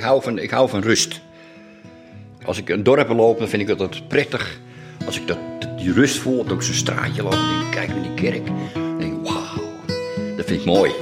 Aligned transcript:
ik 0.00 0.06
hou 0.06 0.22
van, 0.22 0.38
ik 0.38 0.50
hou 0.50 0.68
van 0.68 0.80
rust. 0.80 1.20
Als 2.44 2.58
ik 2.58 2.68
een 2.68 2.82
dorp 2.82 3.08
loop, 3.08 3.38
dan 3.38 3.48
vind 3.48 3.62
ik 3.62 3.68
altijd 3.68 4.08
prettig. 4.08 4.60
Als 5.06 5.20
ik 5.20 5.26
dat, 5.26 5.38
die 5.76 5.92
rust 5.92 6.18
voel, 6.18 6.44
dat 6.44 6.56
ik 6.56 6.62
zo'n 6.62 6.74
straatje 6.74 7.22
loop 7.22 7.32
en 7.32 7.66
ik 7.66 7.70
kijk 7.70 7.88
naar 7.88 8.02
die 8.02 8.14
kerk. 8.14 8.46
Dan 8.74 8.98
denk 8.98 9.12
ik, 9.12 9.30
wauw, 9.30 9.62
dat 10.36 10.46
vind 10.46 10.60
ik 10.60 10.64
mooi. 10.64 10.92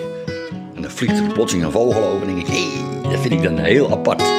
En 0.75 0.83
dan 0.83 0.91
vliegt 0.91 1.19
er 1.19 1.33
plotseling 1.33 1.67
een 1.67 1.73
vogel 1.73 2.05
over 2.05 2.29
en 2.29 2.35
denk 2.35 2.47
ik, 2.47 2.55
hé, 2.55 2.69
hey, 2.69 3.11
dat 3.11 3.21
vind 3.21 3.33
ik 3.33 3.43
dan 3.43 3.59
heel 3.59 3.91
apart. 3.91 4.38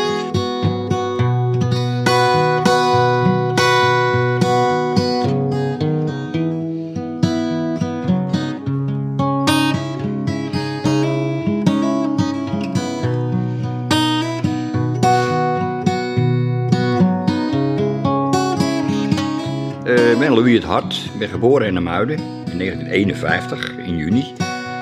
Hart. 20.63 21.05
Ik 21.13 21.19
ben 21.19 21.29
geboren 21.29 21.67
in 21.67 21.83
Muiden 21.83 22.17
in 22.17 22.57
1951, 22.57 23.77
in 23.77 23.97
juni. 23.97 24.33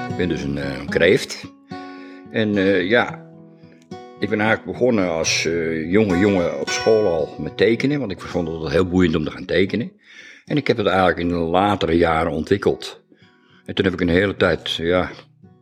Ik 0.09 0.17
ben 0.17 0.29
dus 0.29 0.41
een, 0.41 0.57
eh, 0.57 0.79
een 0.79 0.89
kreeft. 0.89 1.53
En 2.31 2.57
eh, 2.57 2.89
ja, 2.89 3.25
ik 4.19 4.29
ben 4.29 4.39
eigenlijk 4.39 4.71
begonnen 4.71 5.09
als 5.09 5.45
eh, 5.45 5.91
jonge 5.91 6.17
jongen 6.17 6.59
op 6.59 6.69
school 6.69 7.05
al 7.07 7.35
met 7.39 7.57
tekenen. 7.57 7.99
Want 7.99 8.11
ik 8.11 8.21
vond 8.21 8.47
het 8.47 8.71
heel 8.71 8.87
boeiend 8.87 9.15
om 9.15 9.23
te 9.23 9.31
gaan 9.31 9.45
tekenen. 9.45 9.91
En 10.45 10.57
ik 10.57 10.67
heb 10.67 10.77
het 10.77 10.87
eigenlijk 10.87 11.19
in 11.19 11.29
de 11.29 11.35
latere 11.35 11.97
jaren 11.97 12.31
ontwikkeld. 12.31 13.03
En 13.65 13.75
toen 13.75 13.85
heb 13.85 13.93
ik 13.93 14.01
een 14.01 14.09
hele 14.09 14.35
tijd 14.35 14.71
ja, 14.71 15.09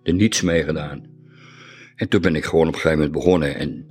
er 0.03 0.13
niets 0.13 0.41
mee 0.41 0.63
gedaan. 0.63 1.03
En 1.95 2.07
toen 2.07 2.21
ben 2.21 2.35
ik 2.35 2.45
gewoon 2.45 2.67
op 2.67 2.73
een 2.73 2.79
gegeven 2.79 2.97
moment 2.97 3.17
begonnen. 3.17 3.55
En, 3.55 3.87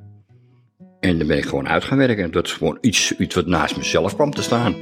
en 1.00 1.18
dan 1.18 1.26
ben 1.26 1.38
ik 1.38 1.44
gewoon 1.44 1.68
uit 1.68 1.84
gaan 1.84 1.98
werken. 1.98 2.24
En 2.24 2.30
dat 2.30 2.46
is 2.46 2.52
gewoon 2.52 2.78
iets, 2.80 3.16
iets 3.16 3.34
wat 3.34 3.46
naast 3.46 3.76
mezelf 3.76 4.14
kwam 4.14 4.30
te 4.30 4.42
staan. 4.42 4.74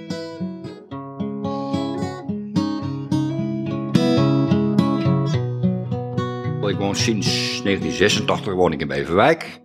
Woon 6.82 6.96
sinds 6.96 7.26
1986 7.62 8.54
woon 8.54 8.72
ik 8.72 8.80
in 8.80 8.88
Beverwijk. 8.88 9.60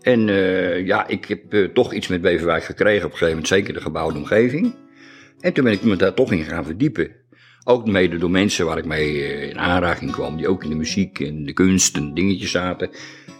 En 0.00 0.28
eh, 0.28 0.86
ja, 0.86 1.06
ik 1.06 1.24
heb 1.24 1.52
eh, 1.52 1.64
toch 1.64 1.92
iets 1.92 2.08
met 2.08 2.20
Beverwijk 2.20 2.64
gekregen 2.64 3.04
op 3.04 3.12
een 3.12 3.18
gegeven 3.18 3.28
moment, 3.28 3.48
zeker 3.48 3.74
de 3.74 3.80
gebouwde 3.80 4.18
omgeving. 4.18 4.74
En 5.40 5.52
toen 5.52 5.64
ben 5.64 5.72
ik 5.72 5.82
me 5.82 5.96
daar 5.96 6.14
toch 6.14 6.32
in 6.32 6.44
gaan 6.44 6.64
verdiepen. 6.64 7.10
Ook 7.64 7.86
mede 7.86 8.18
door 8.18 8.30
mensen 8.30 8.66
waar 8.66 8.78
ik 8.78 8.84
mee 8.84 9.24
eh, 9.24 9.48
in 9.48 9.58
aanraking 9.58 10.10
kwam, 10.10 10.36
die 10.36 10.48
ook 10.48 10.64
in 10.64 10.70
de 10.70 10.76
muziek 10.76 11.20
en 11.20 11.44
de 11.44 11.52
kunst 11.52 11.96
en 11.96 12.14
dingetjes 12.14 12.50
zaten. 12.50 12.90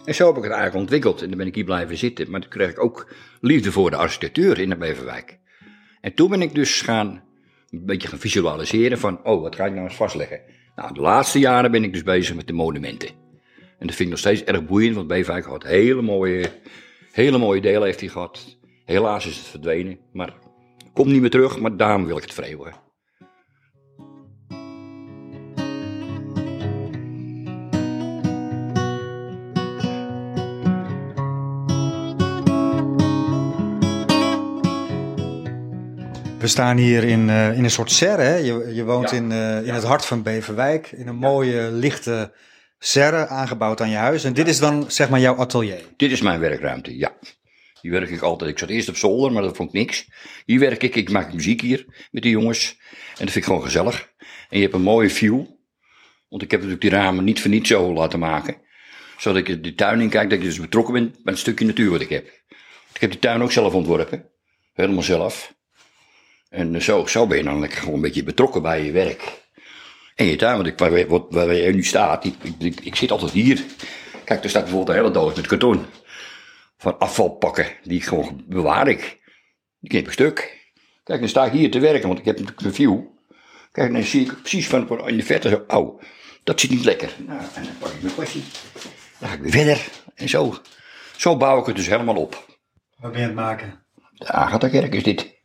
En 0.05 0.15
zo 0.15 0.27
heb 0.27 0.37
ik 0.37 0.43
het 0.43 0.51
eigenlijk 0.51 0.81
ontwikkeld 0.81 1.21
en 1.21 1.27
dan 1.27 1.37
ben 1.37 1.47
ik 1.47 1.55
hier 1.55 1.63
blijven 1.63 1.97
zitten. 1.97 2.31
Maar 2.31 2.41
toen 2.41 2.49
kreeg 2.49 2.69
ik 2.69 2.83
ook 2.83 3.13
liefde 3.41 3.71
voor 3.71 3.89
de 3.89 3.95
architectuur 3.95 4.59
in 4.59 4.69
de 4.69 4.77
Beverwijk. 4.77 5.39
En 6.01 6.13
toen 6.13 6.29
ben 6.29 6.41
ik 6.41 6.55
dus 6.55 6.81
gaan, 6.81 7.23
een 7.69 7.85
beetje 7.85 8.07
gaan 8.07 8.19
visualiseren 8.19 8.99
van, 8.99 9.25
oh, 9.25 9.41
wat 9.41 9.55
ga 9.55 9.65
ik 9.65 9.73
nou 9.73 9.83
eens 9.83 9.95
vastleggen? 9.95 10.41
Nou, 10.79 10.93
de 10.93 11.01
laatste 11.01 11.39
jaren 11.39 11.71
ben 11.71 11.83
ik 11.83 11.93
dus 11.93 12.03
bezig 12.03 12.35
met 12.35 12.47
de 12.47 12.53
monumenten. 12.53 13.09
En 13.79 13.87
dat 13.87 13.95
vind 13.95 13.99
ik 13.99 14.09
nog 14.09 14.17
steeds 14.19 14.43
erg 14.43 14.65
boeiend, 14.65 14.95
want 14.95 15.07
Beverwijk 15.07 15.45
had 15.45 15.63
hele 15.63 16.01
mooie, 16.01 16.51
hele 17.11 17.37
mooie 17.37 17.61
delen 17.61 17.83
heeft 17.83 17.99
hij 17.99 18.09
gehad. 18.09 18.57
Helaas 18.85 19.25
is 19.25 19.37
het 19.37 19.45
verdwenen, 19.45 19.99
maar 20.13 20.33
komt 20.93 21.11
niet 21.11 21.21
meer 21.21 21.29
terug, 21.29 21.59
maar 21.59 21.77
daarom 21.77 22.05
wil 22.05 22.17
ik 22.17 22.23
het 22.23 22.33
vereeuwigen. 22.33 22.88
We 36.39 36.47
staan 36.47 36.77
hier 36.77 37.03
in, 37.03 37.29
eh, 37.29 37.57
in 37.57 37.63
een 37.63 37.71
soort 37.71 37.91
serre. 37.91 38.21
Hè? 38.21 38.35
Je, 38.35 38.71
je 38.73 38.83
woont 38.83 39.09
Ja. 39.09 39.15
in, 39.17 39.31
eh, 39.31 39.67
in 39.67 39.73
het 39.73 39.83
hart 39.83 40.05
van 40.05 40.23
Beverwijk. 40.23 40.91
In 40.91 41.07
een 41.07 41.15
mooie, 41.15 41.71
lichte 41.71 42.33
serre 42.79 43.27
aangebouwd 43.27 43.81
aan 43.81 43.89
je 43.89 43.95
huis. 43.95 44.23
En 44.23 44.33
dit 44.33 44.47
is 44.47 44.59
dan 44.59 44.91
zeg 44.91 45.09
maar 45.09 45.19
jouw 45.19 45.35
atelier. 45.35 45.81
Dit 45.97 46.11
is 46.11 46.21
mijn 46.21 46.39
werkruimte, 46.39 46.97
ja. 46.97 47.17
Hier 47.81 47.91
werk 47.91 48.09
ik 48.09 48.21
altijd. 48.21 48.51
Ik 48.51 48.59
zat 48.59 48.69
eerst 48.69 48.89
op 48.89 48.95
zolder, 48.95 49.31
maar 49.31 49.41
dat 49.41 49.55
vond 49.55 49.69
ik 49.69 49.75
niks. 49.75 50.07
Hier 50.45 50.59
werk 50.59 50.83
ik, 50.83 50.95
ik 50.95 51.09
maak 51.11 51.33
muziek 51.33 51.61
hier 51.61 52.07
met 52.11 52.23
die 52.23 52.31
jongens. 52.31 52.77
En 52.89 52.97
dat 53.07 53.17
vind 53.17 53.35
ik 53.35 53.43
gewoon 53.43 53.63
gezellig. 53.63 54.09
En 54.49 54.57
je 54.57 54.61
hebt 54.61 54.73
een 54.73 54.81
mooie 54.81 55.09
view. 55.09 55.43
Want 56.29 56.41
ik 56.41 56.51
heb 56.51 56.59
natuurlijk 56.59 56.81
die 56.91 56.99
ramen 56.99 57.23
niet 57.23 57.41
voor 57.41 57.49
niets 57.49 57.69
zo 57.69 57.93
laten 57.93 58.19
maken. 58.19 58.55
Zodat 59.17 59.47
ik 59.47 59.63
de 59.63 59.75
tuin 59.75 60.01
in 60.01 60.09
kijk, 60.09 60.29
dat 60.29 60.39
ik 60.39 60.45
dus 60.45 60.59
betrokken 60.59 60.93
ben 60.93 61.09
bij 61.09 61.33
het 61.33 61.37
stukje 61.37 61.65
natuur 61.65 61.91
wat 61.91 62.01
ik 62.01 62.09
heb. 62.09 62.25
Ik 62.93 63.01
heb 63.01 63.11
die 63.11 63.19
tuin 63.19 63.41
ook 63.41 63.51
zelf 63.51 63.73
ontworpen. 63.73 64.29
Helemaal 64.73 65.03
zelf. 65.03 65.57
En 66.49 66.81
zo, 66.81 67.05
zo 67.05 67.27
ben 67.27 67.37
je 67.37 67.43
dan 67.43 67.59
lekker 67.59 67.79
gewoon 67.79 67.95
een 67.95 68.01
beetje 68.01 68.23
betrokken 68.23 68.61
bij 68.61 68.83
je 68.83 68.91
werk. 68.91 69.47
En 70.15 70.25
je 70.25 70.35
tuin, 70.35 70.55
want 70.55 70.67
ik, 70.67 70.77
waar, 70.77 71.07
waar, 71.07 71.27
waar 71.29 71.55
je 71.55 71.73
nu 71.73 71.83
staat, 71.83 72.25
ik, 72.25 72.35
ik, 72.83 72.95
zit 72.95 73.11
altijd 73.11 73.31
hier. 73.31 73.63
Kijk, 74.23 74.43
er 74.43 74.49
staat 74.49 74.63
bijvoorbeeld 74.63 74.97
een 74.97 75.03
hele 75.03 75.13
doos 75.13 75.35
met 75.35 75.47
karton. 75.47 75.85
Van 76.77 76.99
afvalpakken, 76.99 77.67
die 77.83 78.01
gewoon 78.01 78.43
bewaar 78.47 78.87
ik. 78.87 79.19
Die 79.79 79.89
knip 79.89 80.05
ik 80.05 80.11
stuk. 80.11 80.57
Kijk, 81.03 81.19
dan 81.19 81.29
sta 81.29 81.45
ik 81.45 81.51
hier 81.51 81.71
te 81.71 81.79
werken, 81.79 82.07
want 82.07 82.19
ik 82.19 82.25
heb 82.25 82.39
natuurlijk 82.39 82.65
een 82.65 82.73
view. 82.73 82.99
Kijk, 83.71 83.93
dan 83.93 84.03
zie 84.03 84.21
ik 84.21 84.41
precies 84.41 84.67
van 84.67 85.07
in 85.07 85.17
de 85.17 85.23
verte 85.23 85.49
zo, 85.49 85.63
auw, 85.67 85.99
dat 86.43 86.59
zit 86.59 86.69
niet 86.69 86.85
lekker. 86.85 87.15
Nou, 87.27 87.41
en 87.55 87.63
dan 87.63 87.77
pak 87.79 87.89
ik 87.89 88.01
mijn 88.01 88.13
kwestie. 88.13 88.43
Dan 89.19 89.29
ga 89.29 89.35
ik 89.35 89.41
weer 89.41 89.51
verder. 89.51 89.89
En 90.15 90.29
zo, 90.29 90.55
zo 91.17 91.37
bouw 91.37 91.59
ik 91.59 91.65
het 91.65 91.75
dus 91.75 91.87
helemaal 91.87 92.15
op. 92.15 92.45
Wat 92.97 93.11
ben 93.11 93.21
je 93.21 93.27
aan 93.27 93.35
het 93.35 93.45
maken? 93.45 93.85
De 94.13 94.31
Agatha-kerk 94.31 94.95
is 94.95 95.03
dit. 95.03 95.38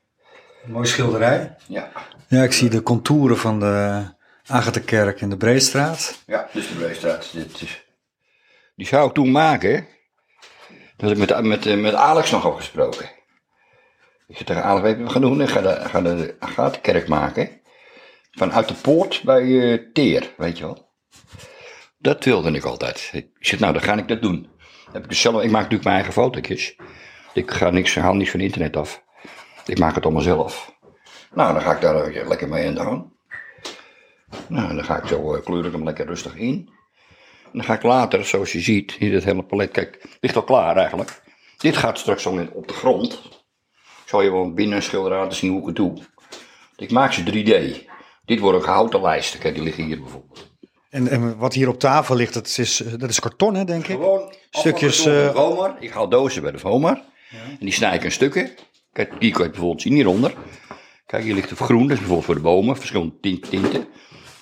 Een 0.65 0.73
mooie 0.73 0.87
schilderij. 0.87 1.57
Ja, 1.67 1.93
Ja, 2.29 2.43
ik 2.43 2.53
zie 2.53 2.69
de 2.71 2.83
contouren 2.83 3.39
van 3.39 3.61
de 3.61 4.05
Agatha-kerk 4.47 5.21
in 5.21 5.31
de 5.31 5.37
Breestraat. 5.37 6.23
ja 6.27 6.49
is 6.53 6.69
de 6.69 6.75
Breestraat. 6.75 7.31
Dit 7.33 7.63
is, 7.63 7.85
die 8.77 8.87
zou 8.87 9.09
ik 9.09 9.15
toen 9.15 9.31
maken. 9.31 9.87
Dat 10.97 11.09
had 11.09 11.11
ik 11.11 11.19
met, 11.19 11.45
met, 11.45 11.67
eh, 11.67 11.77
met 11.77 11.95
Alex 11.95 12.31
nog 12.31 12.47
afgesproken. 12.47 13.05
Ik 14.27 14.35
zei 14.37 14.45
tegen 14.45 14.65
Alex, 14.65 14.83
weet 14.83 14.97
je 14.97 15.03
wat 15.03 15.07
we 15.07 15.13
gaan 15.13 15.31
doen? 15.31 15.41
Ik 15.41 15.49
ga 15.49 15.61
de, 15.61 15.89
ga 15.89 16.01
de 16.01 16.37
Agatha-kerk 16.39 17.09
maken. 17.09 17.61
Vanuit 18.31 18.69
de 18.69 18.75
poort 18.75 19.23
bij 19.25 19.73
eh, 19.73 19.79
Teer, 19.93 20.35
weet 20.37 20.59
je 20.59 20.65
wel. 20.65 20.93
Dat 21.99 22.25
wilde 22.25 22.51
ik 22.51 22.65
altijd. 22.65 23.11
Ik 23.13 23.29
zeg, 23.39 23.59
nou, 23.59 23.73
dan 23.73 23.83
ga 23.83 23.97
ik 23.97 24.09
dat 24.09 24.23
doen. 24.23 24.49
Heb 24.93 25.03
ik, 25.03 25.09
dus 25.09 25.21
zelf, 25.21 25.43
ik 25.43 25.51
maak 25.51 25.63
natuurlijk 25.63 25.85
mijn 25.85 25.97
eigen 25.97 26.13
fotootjes. 26.13 26.77
Ik 27.35 27.51
ga 27.51 27.71
niks, 27.71 27.95
haal 27.95 28.15
niks 28.15 28.31
van 28.31 28.41
internet 28.41 28.77
af. 28.77 29.04
Ik 29.67 29.79
maak 29.79 29.95
het 29.95 30.05
allemaal 30.05 30.23
zelf. 30.23 30.75
Nou, 31.35 31.53
dan 31.53 31.63
ga 31.63 31.73
ik 31.75 31.81
daar 31.81 32.05
eh, 32.05 32.29
lekker 32.29 32.49
mee 32.49 32.67
aan 32.69 32.75
de 32.75 32.81
gang. 32.81 33.13
Nou, 34.49 34.75
dan 34.75 34.85
ga 34.85 34.97
ik 35.03 35.07
zo 35.07 35.35
eh, 35.35 35.45
kleur 35.45 35.67
ik 35.67 35.73
hem 35.73 35.85
lekker 35.85 36.07
rustig 36.07 36.37
in. 36.37 36.69
En 37.45 37.51
dan 37.53 37.65
ga 37.65 37.75
ik 37.75 37.83
later, 37.83 38.25
zoals 38.25 38.53
je 38.53 38.61
ziet, 38.61 38.93
hier 38.93 39.11
dit 39.11 39.25
hele 39.25 39.43
palet, 39.45 39.71
kijk, 39.71 39.99
het 40.03 40.17
ligt 40.21 40.37
al 40.37 40.43
klaar 40.45 40.77
eigenlijk. 40.77 41.23
Dit 41.59 41.77
gaat 41.77 41.99
straks 41.99 42.27
in- 42.27 42.51
op 42.53 42.69
de 42.69 42.75
grond. 42.75 43.13
Ik 44.03 44.11
zal 44.11 44.23
je 44.23 44.31
wel 44.31 44.53
binnen 44.53 44.77
een 44.77 44.83
schilderij 44.83 45.19
laten 45.19 45.37
zien 45.39 45.51
hoe 45.51 45.61
ik 45.61 45.67
het 45.67 45.77
doe. 45.77 45.99
Ik 46.77 46.91
maak 46.91 47.13
ze 47.13 47.23
3D. 47.23 47.85
Dit 48.25 48.39
worden 48.41 48.61
ook 48.61 48.67
houten 48.67 49.01
lijsten, 49.01 49.41
kijk, 49.41 49.55
die 49.55 49.63
liggen 49.65 49.85
hier 49.85 50.01
bijvoorbeeld. 50.01 50.53
En, 50.91 51.09
en 51.09 51.39
wat 51.39 51.55
hier 51.55 51.69
op 51.69 51.79
tafel 51.79 52.15
ligt, 52.17 52.35
dat 52.35 52.55
is, 52.59 52.77
dat 52.99 53.11
is 53.11 53.21
karton, 53.21 53.55
hè, 53.55 53.65
denk 53.65 53.87
ik? 53.87 53.97
Gewoon 53.97 54.35
Stukjes, 54.51 55.07
eh, 55.07 55.35
Vomar. 55.35 55.77
Ik 55.81 55.91
haal 55.91 56.09
dozen 56.09 56.43
bij 56.43 56.51
de 56.53 56.59
Vomar. 56.59 57.03
En 57.31 57.57
die 57.61 57.73
snij 57.73 57.95
ik 57.95 58.05
in 58.05 58.13
stukken. 58.13 58.51
Kijk, 58.94 59.12
hier 59.19 59.32
kan 59.32 59.44
je 59.44 59.50
bijvoorbeeld 59.50 59.82
zien 59.82 59.93
hieronder. 59.93 60.34
Kijk, 61.06 61.25
hier 61.25 61.34
ligt 61.34 61.50
het 61.50 61.59
groen. 61.59 61.82
Dat 61.82 61.91
is 61.91 61.99
bijvoorbeeld 61.99 62.25
voor 62.25 62.34
de 62.34 62.41
bomen. 62.41 62.77
Verschillende 62.77 63.21
tint- 63.21 63.50
tinten. 63.50 63.87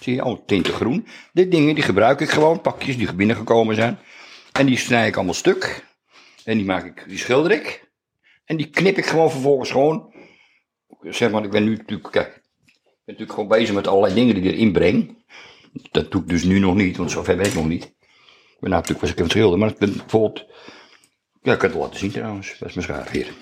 Zie 0.01 0.15
je, 0.15 0.23
al 0.23 0.45
tinten 0.45 0.73
groen. 0.75 1.07
Dit 1.33 1.51
dingen, 1.51 1.75
die 1.75 1.85
gebruik 1.85 2.21
ik 2.21 2.31
gewoon. 2.31 2.61
Pakjes 2.61 2.97
die 2.97 3.15
binnengekomen 3.15 3.75
zijn. 3.75 3.99
En 4.53 4.67
die 4.67 4.77
snij 4.77 5.07
ik 5.07 5.17
allemaal 5.17 5.35
stuk. 5.35 5.87
En 6.45 6.57
die 6.57 6.67
maak 6.67 6.85
ik, 6.85 7.05
die 7.09 7.19
schilder 7.19 7.51
ik. 7.53 7.91
En 8.45 8.57
die 8.57 8.71
knip 8.71 8.99
ik 8.99 9.07
gewoon 9.07 9.31
vervolgens 9.31 9.71
gewoon. 9.71 10.15
Zeg 11.01 11.31
maar, 11.31 11.45
ik 11.45 11.51
ben 11.51 11.65
nu 11.65 11.77
natuurlijk, 11.77 12.11
kijk. 12.11 12.27
Ik 12.27 12.83
ben 13.05 13.15
natuurlijk 13.15 13.33
gewoon 13.33 13.49
bezig 13.49 13.75
met 13.75 13.87
allerlei 13.87 14.15
dingen 14.15 14.35
die 14.35 14.45
ik 14.45 14.53
erin 14.53 14.73
breng. 14.73 15.25
Dat 15.91 16.11
doe 16.11 16.23
ik 16.23 16.29
dus 16.29 16.43
nu 16.43 16.59
nog 16.59 16.75
niet, 16.75 16.97
want 16.97 17.11
zover 17.11 17.37
ben 17.37 17.47
ik 17.47 17.55
nog 17.55 17.69
niet. 17.69 17.85
Ik 17.85 18.59
ben 18.61 18.71
natuurlijk 18.71 19.01
was 19.01 19.11
ik 19.11 19.21
aan 19.35 19.51
het 19.51 19.59
maar 19.59 19.71
ik 19.71 19.79
ben 19.79 19.97
bijvoorbeeld... 19.97 20.45
Ja, 21.43 21.53
ik 21.53 21.59
kan 21.59 21.71
het 21.71 21.79
laten 21.79 21.99
zien 21.99 22.11
trouwens. 22.11 22.59
Dat 22.59 22.69
is 22.69 22.75
mijn 22.75 22.87
schaar 22.87 23.11
hier. 23.11 23.33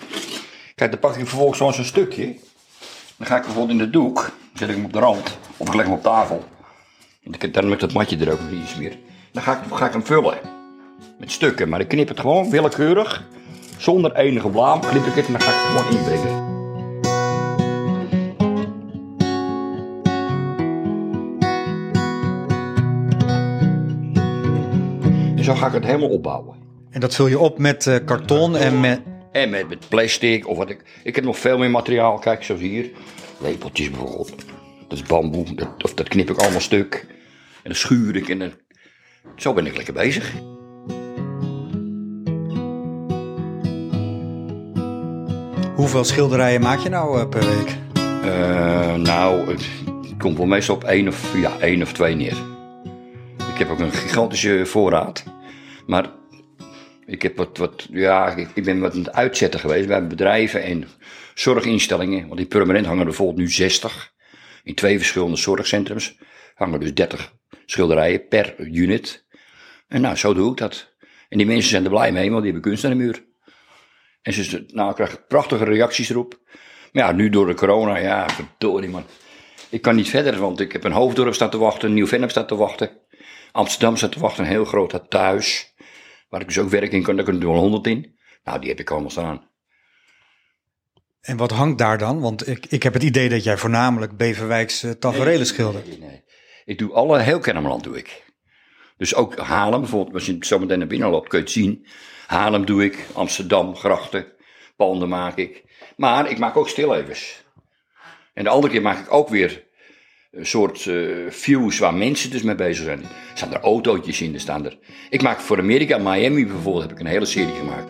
Kijk, 0.81 0.93
dan 0.93 1.01
pak 1.01 1.17
ik 1.17 1.27
vervolgens 1.27 1.77
zo'n 1.77 1.85
stukje. 1.85 2.37
Dan 3.17 3.27
ga 3.27 3.37
ik 3.37 3.43
bijvoorbeeld 3.43 3.79
in 3.79 3.85
de 3.85 3.91
doek. 3.91 4.15
Dan 4.15 4.33
zet 4.55 4.69
ik 4.69 4.75
hem 4.75 4.85
op 4.85 4.93
de 4.93 4.99
rand. 4.99 5.39
Of 5.57 5.69
ik 5.69 5.75
leg 5.75 5.85
hem 5.85 5.95
op 5.95 6.03
tafel. 6.03 6.45
Want 7.23 7.43
ik 7.43 7.55
dan 7.55 7.69
met 7.69 7.81
dat 7.81 7.93
matje 7.93 8.17
er 8.17 8.33
ook 8.33 8.41
nog 8.41 8.51
iets 8.51 8.75
meer. 8.75 8.99
Dan 9.33 9.43
ga 9.43 9.53
ik, 9.53 9.59
ga 9.73 9.87
ik 9.87 9.93
hem 9.93 10.05
vullen. 10.05 10.39
Met 11.19 11.33
stukken. 11.33 11.69
Maar 11.69 11.81
ik 11.81 11.89
knip 11.89 12.09
het 12.09 12.21
gewoon 12.21 12.51
willekeurig. 12.51 13.25
Zonder 13.77 14.17
enige 14.17 14.49
blaam 14.49 14.81
knip 14.81 15.07
ik 15.07 15.15
het 15.15 15.27
en 15.27 15.33
dan 15.33 15.41
ga 15.41 15.51
ik 15.51 15.57
het 15.57 15.83
gewoon 15.83 15.99
inbrengen. 15.99 16.49
En 25.37 25.45
zo 25.45 25.55
ga 25.55 25.67
ik 25.67 25.73
het 25.73 25.85
helemaal 25.85 26.11
opbouwen. 26.11 26.57
En 26.91 27.01
dat 27.01 27.15
vul 27.15 27.27
je 27.27 27.39
op 27.39 27.59
met 27.59 27.87
uh, 27.87 27.97
karton 28.05 28.57
en 28.57 28.81
met... 28.81 29.01
En 29.33 29.51
met, 29.51 29.69
met 29.69 29.89
plastic 29.89 30.49
of 30.49 30.57
wat 30.57 30.71
ik... 30.71 30.85
Ik 31.05 31.15
heb 31.15 31.25
nog 31.25 31.39
veel 31.39 31.59
meer 31.59 31.71
materiaal. 31.71 32.19
Kijk, 32.19 32.45
zoals 32.45 32.61
hier. 32.61 32.91
Lepeltjes 33.39 33.91
bijvoorbeeld. 33.91 34.35
Dat 34.89 34.99
is 34.99 35.03
bamboe. 35.03 35.55
Dat, 35.55 35.85
of 35.85 35.95
dat 35.95 36.09
knip 36.09 36.31
ik 36.31 36.39
allemaal 36.39 36.61
stuk. 36.61 37.07
En 37.09 37.63
dan 37.63 37.75
schuur 37.75 38.17
ik 38.17 38.29
en 38.29 38.39
dan... 38.39 38.53
Zo 39.37 39.53
ben 39.53 39.67
ik 39.67 39.77
lekker 39.77 39.95
bezig. 39.95 40.33
Hoeveel 45.75 46.05
schilderijen 46.05 46.61
maak 46.61 46.79
je 46.79 46.89
nou 46.89 47.19
uh, 47.19 47.29
per 47.29 47.41
week? 47.41 47.77
Uh, 48.25 48.95
nou, 48.95 49.51
het 49.51 50.17
komt 50.19 50.37
wel 50.37 50.47
meestal 50.47 50.75
op 50.75 50.85
één 50.85 51.09
of, 51.09 51.37
ja, 51.37 51.59
één 51.59 51.83
of 51.83 51.93
twee 51.93 52.15
neer. 52.15 52.37
Ik 53.53 53.59
heb 53.59 53.71
ook 53.71 53.79
een 53.79 53.93
gigantische 53.93 54.67
voorraad. 54.67 55.25
Maar 55.87 56.11
ik, 57.11 57.23
heb 57.23 57.37
wat, 57.37 57.59
wat, 57.59 57.87
ja, 57.91 58.37
ik 58.55 58.65
ben 58.65 58.81
wat 58.81 58.93
aan 58.93 58.99
het 58.99 59.13
uitzetten 59.13 59.61
geweest 59.61 59.89
bij 59.89 60.07
bedrijven 60.07 60.63
en 60.63 60.89
zorginstellingen. 61.35 62.29
Want 62.29 62.41
in 62.41 62.49
permanent 62.49 62.87
hangen 62.87 63.01
er 63.01 63.07
bijvoorbeeld 63.07 63.39
nu 63.39 63.51
60. 63.51 64.13
In 64.63 64.75
twee 64.75 64.99
verschillende 64.99 65.37
zorgcentrums 65.37 66.19
hangen 66.55 66.81
dus 66.81 66.95
30 66.95 67.35
schilderijen 67.67 68.29
per 68.29 68.55
unit. 68.59 69.27
En 69.89 70.01
nou, 70.01 70.17
zo 70.17 70.35
doe 70.35 70.51
ik 70.51 70.57
dat. 70.57 70.95
En 71.29 71.39
die 71.39 71.47
mensen 71.47 71.71
zijn 71.71 71.85
er 71.85 71.91
blij 71.91 72.13
mee, 72.13 72.31
want 72.31 72.43
die 72.43 72.53
hebben 72.53 72.71
kunst 72.71 72.85
aan 72.85 72.91
de 72.91 72.97
muur. 72.97 73.25
En 74.23 74.33
ze 74.33 74.65
nou, 74.69 74.95
krijgen 74.95 75.27
prachtige 75.29 75.65
reacties 75.65 76.11
erop. 76.11 76.41
Maar 76.93 77.05
ja, 77.05 77.13
nu 77.13 77.29
door 77.29 77.47
de 77.47 77.55
corona, 77.55 77.97
ja, 77.99 78.29
verdorie 78.29 78.89
man. 78.89 79.05
Ik 79.69 79.83
kan 79.83 79.97
niet 79.97 80.09
verder, 80.09 80.39
want 80.39 80.61
ik 80.61 80.73
heb 80.73 80.85
een 80.85 80.93
Hoofddorp 80.93 81.35
staat 81.35 81.51
te 81.51 81.59
wachten, 81.59 81.95
Nieuw-Vennep 81.95 82.31
staat 82.31 82.49
te 82.49 82.57
wachten. 82.57 82.91
Amsterdam 83.53 83.97
staat 83.97 84.13
te 84.13 84.21
wachten, 84.21 84.45
een 84.45 84.51
heel 84.51 84.65
groot 84.65 85.01
thuis. 85.09 85.75
Waar 86.31 86.41
ik 86.41 86.47
dus 86.47 86.59
ook 86.59 86.69
werk 86.69 86.93
in 86.93 87.03
kan, 87.03 87.17
daar 87.17 87.25
kunnen 87.25 87.43
er 87.43 87.49
wel 87.49 87.59
honderd 87.59 87.87
in. 87.87 88.19
Nou, 88.45 88.61
die 88.61 88.69
heb 88.69 88.81
ik 88.81 88.91
allemaal 88.91 89.11
staan. 89.11 89.49
En 91.21 91.37
wat 91.37 91.51
hangt 91.51 91.79
daar 91.79 91.99
dan? 91.99 92.21
Want 92.21 92.49
ik, 92.49 92.67
ik 92.67 92.83
heb 92.83 92.93
het 92.95 93.03
idee 93.03 93.29
dat 93.29 93.45
jij 93.45 93.57
voornamelijk 93.57 94.17
Beverwijkse 94.17 94.99
tafereelen 94.99 95.47
schildert. 95.47 95.87
Nee, 95.87 95.99
nee, 95.99 96.23
Ik 96.65 96.79
doe 96.79 96.93
alle, 96.93 97.19
heel 97.19 97.39
Kennemerland 97.39 97.85
doe 97.85 97.99
ik. 97.99 98.25
Dus 98.97 99.15
ook 99.15 99.39
Haarlem, 99.39 99.81
bijvoorbeeld 99.81 100.15
als 100.15 100.27
je 100.27 100.37
zo 100.41 100.59
meteen 100.59 100.79
naar 100.79 100.87
binnen 100.87 101.11
loopt, 101.11 101.29
kun 101.29 101.39
je 101.39 101.45
het 101.45 101.53
zien. 101.53 101.87
Haarlem 102.27 102.65
doe 102.65 102.85
ik, 102.85 103.07
Amsterdam, 103.13 103.77
grachten, 103.77 104.27
panden 104.77 105.09
maak 105.09 105.37
ik. 105.37 105.65
Maar 105.97 106.31
ik 106.31 106.39
maak 106.39 106.57
ook 106.57 106.69
stillevens. 106.69 107.45
En 108.35 108.45
de 108.45 108.51
andere 108.51 108.73
keer 108.73 108.83
maak 108.83 108.99
ik 108.99 109.13
ook 109.13 109.29
weer 109.29 109.65
soort 110.39 110.85
uh, 110.85 111.31
views 111.31 111.79
waar 111.79 111.95
mensen 111.95 112.31
dus 112.31 112.43
mee 112.43 112.55
bezig 112.55 112.85
zijn. 112.85 113.01
Er 113.01 113.07
staan 113.35 113.55
er 113.55 113.61
autootjes 113.61 114.21
in, 114.21 114.35
er 114.35 114.41
staan 114.41 114.65
er... 114.65 114.79
Ik 115.11 115.23
maak 115.23 115.41
voor 115.41 115.59
Amerika, 115.59 115.99
Miami 115.99 116.47
bijvoorbeeld, 116.47 116.83
heb 116.83 116.93
ik 116.93 117.01
een 117.01 117.07
hele 117.07 117.25
serie 117.25 117.55
gemaakt. 117.55 117.89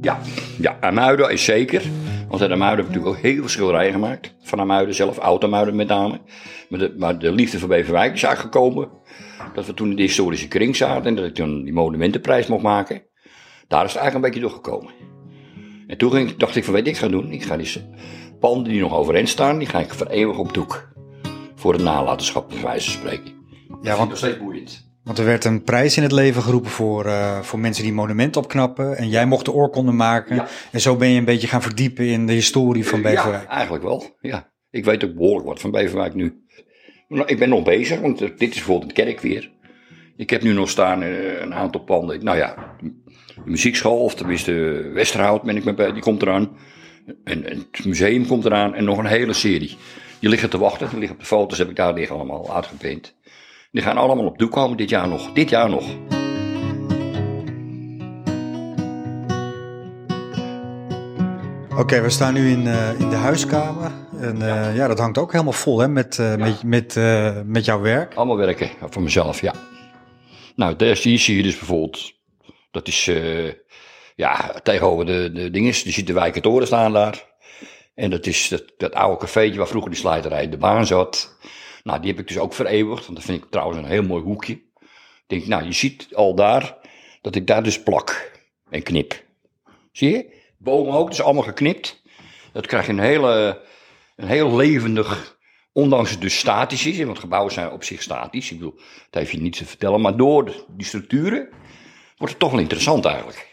Ja, 0.00 0.20
ja, 0.60 0.76
Amuiden 0.80 1.30
is 1.30 1.44
zeker. 1.44 1.82
Want 2.28 2.42
in 2.42 2.52
Amuiden 2.52 2.84
heb 2.84 2.88
ik 2.88 2.94
natuurlijk 2.94 3.16
ook 3.16 3.30
heel 3.30 3.36
veel 3.36 3.48
schilderijen 3.48 3.92
gemaakt. 3.92 4.34
Van 4.42 4.60
Amuiden 4.60 4.94
zelf, 4.94 5.18
Oud-Amuiden 5.18 5.76
met 5.76 5.88
name. 5.88 6.20
Maar 6.68 6.78
de, 6.78 6.94
maar 6.98 7.18
de 7.18 7.32
liefde 7.32 7.58
voor 7.58 7.68
Beverwijk 7.68 8.14
is 8.14 8.22
eigenlijk 8.22 8.54
gekomen. 8.54 8.88
Dat 9.54 9.66
we 9.66 9.74
toen 9.74 9.90
in 9.90 9.96
de 9.96 10.02
historische 10.02 10.48
kring 10.48 10.76
zaten 10.76 11.04
en 11.04 11.14
dat 11.14 11.24
ik 11.24 11.34
toen 11.34 11.64
die 11.64 11.72
monumentenprijs 11.72 12.46
mocht 12.46 12.62
maken. 12.62 13.02
Daar 13.68 13.84
is 13.84 13.92
het 13.92 14.00
eigenlijk 14.00 14.14
een 14.14 14.20
beetje 14.20 14.40
doorgekomen. 14.40 14.92
En 15.86 15.98
toen 15.98 16.10
ging, 16.10 16.36
dacht 16.36 16.56
ik 16.56 16.64
van 16.64 16.74
weet 16.74 16.86
ik 16.86 16.96
ga 16.96 17.08
doen. 17.08 17.32
Ik 17.32 17.42
ga 17.42 17.56
die 17.56 17.84
panden 18.40 18.72
die 18.72 18.80
nog 18.80 18.94
overeind 18.94 19.28
staan, 19.28 19.58
die 19.58 19.68
ga 19.68 19.78
ik 19.78 19.94
voor 19.94 20.06
eeuwig 20.06 20.38
op 20.38 20.54
doek. 20.54 20.88
Voor 21.54 21.72
het 21.72 21.82
nalatenschap, 21.82 22.48
bij 22.48 22.62
wijze 22.62 22.90
van 22.90 23.00
spreken. 23.00 23.32
Ja, 23.82 23.96
want, 23.96 24.08
nog 24.08 24.18
steeds 24.18 24.38
boeiend. 24.38 24.90
Want 25.04 25.18
er 25.18 25.24
werd 25.24 25.44
een 25.44 25.62
prijs 25.62 25.96
in 25.96 26.02
het 26.02 26.12
leven 26.12 26.42
geroepen 26.42 26.70
voor, 26.70 27.06
uh, 27.06 27.40
voor 27.40 27.58
mensen 27.58 27.84
die 27.84 27.92
monumenten 27.92 28.42
opknappen. 28.42 28.96
En 28.96 29.08
jij 29.08 29.26
mocht 29.26 29.44
de 29.44 29.52
oorkonde 29.52 29.92
maken. 29.92 30.46
En 30.72 30.80
zo 30.80 30.96
ben 30.96 31.08
je 31.08 31.18
een 31.18 31.24
beetje 31.24 31.46
gaan 31.46 31.62
verdiepen 31.62 32.06
in 32.06 32.26
de 32.26 32.32
historie 32.32 32.86
van 32.86 33.02
Beverwijk. 33.02 33.42
Ja, 33.42 33.48
eigenlijk 33.48 33.84
wel. 33.84 34.16
Ja. 34.20 34.52
Ik 34.70 34.84
weet 34.84 35.04
ook 35.04 35.14
behoorlijk 35.14 35.46
wat 35.46 35.60
van 35.60 35.70
Beverwijk 35.70 36.14
nu. 36.14 36.44
Nou, 37.10 37.26
ik 37.26 37.38
ben 37.38 37.48
nog 37.48 37.62
bezig, 37.62 38.00
want 38.00 38.18
dit 38.18 38.40
is 38.40 38.54
bijvoorbeeld 38.54 38.98
een 38.98 39.04
kerk 39.04 39.20
weer. 39.20 39.50
Ik 40.16 40.30
heb 40.30 40.42
nu 40.42 40.52
nog 40.52 40.70
staan 40.70 41.02
uh, 41.02 41.40
een 41.40 41.54
aantal 41.54 41.80
panden. 41.80 42.24
Nou 42.24 42.36
ja, 42.38 42.76
de 42.80 42.92
muziekschool, 43.44 43.98
of 43.98 44.14
tenminste 44.14 44.52
Westerhout 44.94 45.42
ben 45.42 45.56
ik 45.56 45.64
mee 45.64 45.74
bij, 45.74 45.92
die 45.92 46.02
komt 46.02 46.22
eraan. 46.22 46.56
En, 47.24 47.44
en, 47.44 47.66
het 47.70 47.84
museum 47.84 48.26
komt 48.26 48.44
eraan 48.44 48.74
en 48.74 48.84
nog 48.84 48.98
een 48.98 49.06
hele 49.06 49.32
serie. 49.32 49.76
Die 50.18 50.28
liggen 50.28 50.50
te 50.50 50.58
wachten, 50.58 50.88
die 50.88 50.98
liggen 50.98 51.16
op 51.16 51.22
de 51.22 51.28
foto's, 51.28 51.58
heb 51.58 51.68
ik 51.68 51.76
daar 51.76 51.94
liggen 51.94 52.16
allemaal 52.16 52.54
uitgeprint. 52.54 53.14
Die 53.72 53.82
gaan 53.82 53.96
allemaal 53.96 54.26
op 54.26 54.38
doek 54.38 54.52
komen 54.52 54.76
dit 54.76 54.90
jaar 54.90 55.08
nog. 55.08 55.32
Dit 55.32 55.50
jaar 55.50 55.70
nog. 55.70 55.84
Oké, 61.76 62.00
we 62.00 62.10
staan 62.10 62.34
nu 62.34 62.50
in, 62.50 62.66
in 62.98 63.08
de 63.08 63.16
huiskamer. 63.16 63.90
En 64.20 64.36
uh, 64.36 64.76
ja. 64.76 64.88
dat 64.88 64.98
hangt 64.98 65.18
ook 65.18 65.32
helemaal 65.32 65.52
vol 65.52 65.78
hè, 65.78 65.88
met, 65.88 66.18
uh, 66.18 66.36
ja. 66.36 66.36
met, 66.36 66.62
met, 66.62 66.94
met 67.46 67.64
jouw 67.64 67.80
werk. 67.80 68.14
Allemaal 68.14 68.36
werken, 68.36 68.70
voor 68.90 69.02
mezelf, 69.02 69.40
ja. 69.40 69.54
Nou, 70.56 70.76
daar 70.76 70.96
zie 70.96 71.36
je 71.36 71.42
dus 71.42 71.58
bijvoorbeeld. 71.58 72.12
Dat 72.70 72.88
is 72.88 73.10
ja, 74.14 74.60
tegenover 74.62 75.06
de, 75.06 75.30
de 75.32 75.50
dingen. 75.50 75.72
Je 75.84 75.90
ziet 75.90 76.06
de 76.06 76.12
Wijkertoren 76.12 76.66
staan 76.66 76.92
daar. 76.92 77.28
En 77.94 78.10
dat 78.10 78.26
is 78.26 78.48
dat, 78.48 78.64
dat 78.76 78.94
oude 78.94 79.18
cafeetje 79.18 79.58
waar 79.58 79.68
vroeger 79.68 79.90
die 79.90 80.00
slijterij 80.00 80.48
de 80.48 80.56
baan 80.56 80.86
zat. 80.86 81.36
Nou, 81.82 82.00
die 82.00 82.10
heb 82.10 82.20
ik 82.20 82.28
dus 82.28 82.38
ook 82.38 82.54
vereeuwigd, 82.54 83.04
want 83.04 83.16
dat 83.16 83.26
vind 83.26 83.44
ik 83.44 83.50
trouwens 83.50 83.78
een 83.78 83.84
heel 83.84 84.02
mooi 84.02 84.22
hoekje. 84.22 84.52
Ik 84.52 85.26
denk, 85.26 85.46
nou, 85.46 85.64
je 85.64 85.72
ziet 85.72 86.08
al 86.14 86.34
daar 86.34 86.76
dat 87.20 87.34
ik 87.34 87.46
daar 87.46 87.62
dus 87.62 87.82
plak 87.82 88.32
en 88.70 88.82
knip. 88.82 89.24
Zie 89.92 90.10
je? 90.10 90.38
Bomen 90.58 90.94
ook, 90.94 91.08
dus 91.08 91.22
allemaal 91.22 91.42
geknipt. 91.42 92.02
Dat 92.52 92.66
krijg 92.66 92.86
je 92.86 92.92
een 92.92 92.98
hele, 92.98 93.60
een 94.20 94.28
heel 94.28 94.56
levendig, 94.56 95.38
ondanks 95.72 96.10
het 96.10 96.20
dus 96.20 96.38
statisch 96.38 96.86
is, 96.86 97.04
want 97.04 97.18
gebouwen 97.18 97.52
zijn 97.52 97.70
op 97.70 97.84
zich 97.84 98.02
statisch. 98.02 98.50
Ik 98.50 98.58
bedoel, 98.58 98.74
dat 99.10 99.22
heeft 99.22 99.30
je 99.30 99.40
niet 99.40 99.56
te 99.56 99.64
vertellen, 99.64 100.00
maar 100.00 100.16
door 100.16 100.64
die 100.68 100.86
structuren 100.86 101.48
wordt 102.16 102.32
het 102.32 102.38
toch 102.38 102.50
wel 102.50 102.60
interessant 102.60 103.04
eigenlijk. 103.04 103.48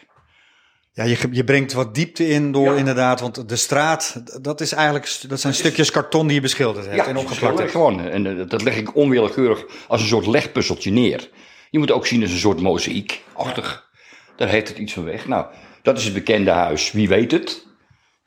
Ja, 0.92 1.04
je, 1.04 1.28
je 1.30 1.44
brengt 1.44 1.72
wat 1.72 1.94
diepte 1.94 2.28
in 2.28 2.52
door 2.52 2.76
inderdaad, 2.76 3.20
want 3.20 3.48
de 3.48 3.56
straat, 3.56 4.22
dat 4.42 4.60
is 4.60 4.72
eigenlijk, 4.72 5.20
dat 5.28 5.40
zijn 5.40 5.54
stukjes 5.54 5.90
karton 5.90 6.26
die 6.26 6.34
je 6.34 6.40
beschilderd 6.40 6.86
hebt 6.86 6.96
ja, 6.96 7.06
en 7.06 7.16
opgeplakt 7.16 7.58
hebt. 7.58 7.70
gewoon. 7.70 8.00
En 8.00 8.40
eh, 8.40 8.48
dat 8.48 8.62
leg 8.62 8.76
ik 8.76 8.96
onwillekeurig 8.96 9.64
als 9.88 10.00
een 10.00 10.06
soort 10.06 10.26
legpuzzeltje 10.26 10.90
neer. 10.90 11.30
Je 11.70 11.78
moet 11.78 11.90
ook 11.90 12.06
zien 12.06 12.22
als 12.22 12.30
een 12.30 12.38
soort 12.38 12.60
mozaïekachtig. 12.60 13.90
Daar 14.36 14.48
heeft 14.48 14.68
het 14.68 14.78
iets 14.78 14.92
van 14.92 15.04
weg. 15.04 15.26
Nou, 15.26 15.46
dat 15.82 15.98
is 15.98 16.04
het 16.04 16.14
bekende 16.14 16.50
huis, 16.50 16.92
wie 16.92 17.08
weet 17.08 17.30
het. 17.30 17.66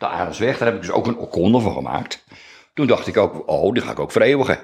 De 0.01 0.07
Arendsweg, 0.07 0.57
daar 0.57 0.67
heb 0.67 0.75
ik 0.75 0.81
dus 0.81 0.91
ook 0.91 1.07
een 1.07 1.17
okonde 1.17 1.59
van 1.59 1.73
gemaakt. 1.73 2.23
Toen 2.73 2.87
dacht 2.87 3.07
ik 3.07 3.17
ook, 3.17 3.49
oh, 3.49 3.73
die 3.73 3.83
ga 3.83 3.91
ik 3.91 3.99
ook 3.99 4.11
vereeuwigen. 4.11 4.59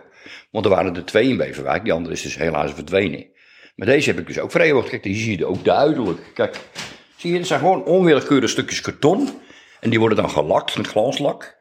Want 0.52 0.66
er 0.66 0.72
waren 0.72 0.96
er 0.96 1.06
twee 1.06 1.30
in 1.30 1.38
Beverwijk, 1.38 1.84
die 1.84 1.94
andere 1.94 2.16
is 2.16 2.22
dus 2.22 2.36
helaas 2.36 2.74
verdwenen. 2.74 3.28
Maar 3.76 3.88
deze 3.88 4.10
heb 4.10 4.20
ik 4.20 4.28
dus 4.28 4.40
ook 4.40 4.52
vereeuwigd. 4.52 4.90
Kijk, 4.90 5.04
die 5.04 5.16
zie 5.16 5.38
je 5.38 5.46
ook 5.46 5.64
duidelijk. 5.64 6.32
Kijk, 6.34 6.60
Zie 7.18 7.32
je, 7.32 7.38
het 7.38 7.48
zijn 7.48 7.60
gewoon 7.60 7.86
onwillekeurige 7.86 8.48
stukjes 8.48 8.82
karton. 8.82 9.42
En 9.80 9.90
die 9.90 10.00
worden 10.00 10.18
dan 10.18 10.30
gelakt 10.30 10.78
met 10.78 10.88
glanslak. 10.88 11.58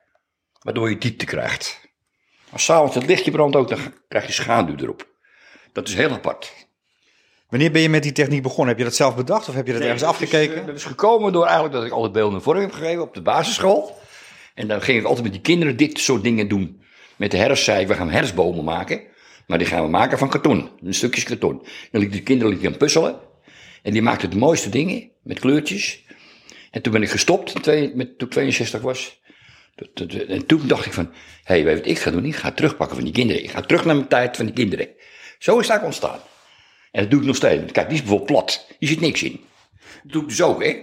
Waardoor 0.60 0.90
je 0.90 0.98
diepte 0.98 1.24
krijgt. 1.24 1.80
Als 2.50 2.64
s'avonds 2.64 2.94
het 2.94 3.06
lichtje 3.06 3.30
brandt 3.30 3.56
ook, 3.56 3.68
dan 3.68 3.94
krijg 4.08 4.26
je 4.26 4.32
schaduw 4.32 4.76
erop. 4.76 5.08
Dat 5.72 5.88
is 5.88 5.94
heel 5.94 6.10
apart. 6.10 6.65
Wanneer 7.48 7.70
ben 7.70 7.82
je 7.82 7.88
met 7.88 8.02
die 8.02 8.12
techniek 8.12 8.42
begonnen? 8.42 8.68
Heb 8.68 8.78
je 8.78 8.84
dat 8.84 8.94
zelf 8.94 9.16
bedacht 9.16 9.48
of 9.48 9.54
heb 9.54 9.66
je 9.66 9.72
dat 9.72 9.82
ergens 9.82 10.02
afgekeken? 10.02 10.60
Eh, 10.60 10.66
dat 10.66 10.74
is 10.74 10.84
gekomen 10.84 11.32
door 11.32 11.44
eigenlijk 11.44 11.74
dat 11.74 11.84
ik 11.84 11.92
alle 11.92 12.10
beelden 12.10 12.42
vorm 12.42 12.60
heb 12.60 12.72
gegeven 12.72 13.02
op 13.02 13.14
de 13.14 13.22
basisschool. 13.22 13.98
En 14.54 14.68
dan 14.68 14.82
ging 14.82 14.98
ik 14.98 15.04
altijd 15.04 15.22
met 15.22 15.32
die 15.32 15.42
kinderen 15.42 15.76
dit 15.76 15.98
soort 15.98 16.22
dingen 16.22 16.48
doen. 16.48 16.80
Met 17.16 17.30
de 17.30 17.36
herfst 17.36 17.64
zei 17.64 17.80
ik, 17.80 17.88
we 17.88 17.94
gaan 17.94 18.10
herfstbomen 18.10 18.64
maken. 18.64 19.00
Maar 19.46 19.58
die 19.58 19.66
gaan 19.66 19.82
we 19.82 19.88
maken 19.88 20.18
van 20.18 20.28
karton. 20.28 20.70
Een 20.84 20.94
stukjes 20.94 21.24
karton. 21.24 21.66
Dan 21.90 22.00
liet 22.00 22.12
de 22.12 22.22
kinderen 22.22 22.58
gaan 22.58 22.76
puzzelen. 22.76 23.16
En 23.82 23.92
die 23.92 24.02
maakte 24.02 24.28
de 24.28 24.36
mooiste 24.36 24.68
dingen 24.68 25.10
met 25.22 25.38
kleurtjes. 25.38 26.04
En 26.70 26.82
toen 26.82 26.92
ben 26.92 27.02
ik 27.02 27.10
gestopt 27.10 27.54
met, 27.94 28.18
toen 28.18 28.28
ik 28.28 28.30
62 28.30 28.80
was. 28.80 29.20
En 30.28 30.46
toen 30.46 30.62
dacht 30.66 30.86
ik 30.86 30.92
van, 30.92 31.04
hé, 31.44 31.54
hey, 31.54 31.64
weet 31.64 31.74
je 31.74 31.80
wat 31.80 31.90
ik 31.90 31.98
ga 31.98 32.10
doen? 32.10 32.24
Ik 32.24 32.36
ga 32.36 32.52
terugpakken 32.52 32.96
van 32.96 33.04
die 33.04 33.14
kinderen. 33.14 33.42
Ik 33.42 33.50
ga 33.50 33.60
terug 33.60 33.84
naar 33.84 33.94
mijn 33.96 34.08
tijd 34.08 34.36
van 34.36 34.44
die 34.44 34.54
kinderen. 34.54 34.88
Zo 35.38 35.58
is 35.58 35.66
dat 35.66 35.82
ontstaan. 35.82 36.18
En 36.96 37.02
dat 37.02 37.10
doe 37.10 37.20
ik 37.20 37.26
nog 37.26 37.36
steeds. 37.36 37.72
Kijk, 37.72 37.88
die 37.88 37.96
is 37.96 38.02
bijvoorbeeld 38.02 38.30
plat. 38.30 38.66
Je 38.78 38.86
zit 38.86 39.00
niks 39.00 39.22
in. 39.22 39.40
Dat 40.02 40.12
doe 40.12 40.22
ik 40.22 40.28
dus 40.28 40.42
ook, 40.42 40.64
hè. 40.64 40.76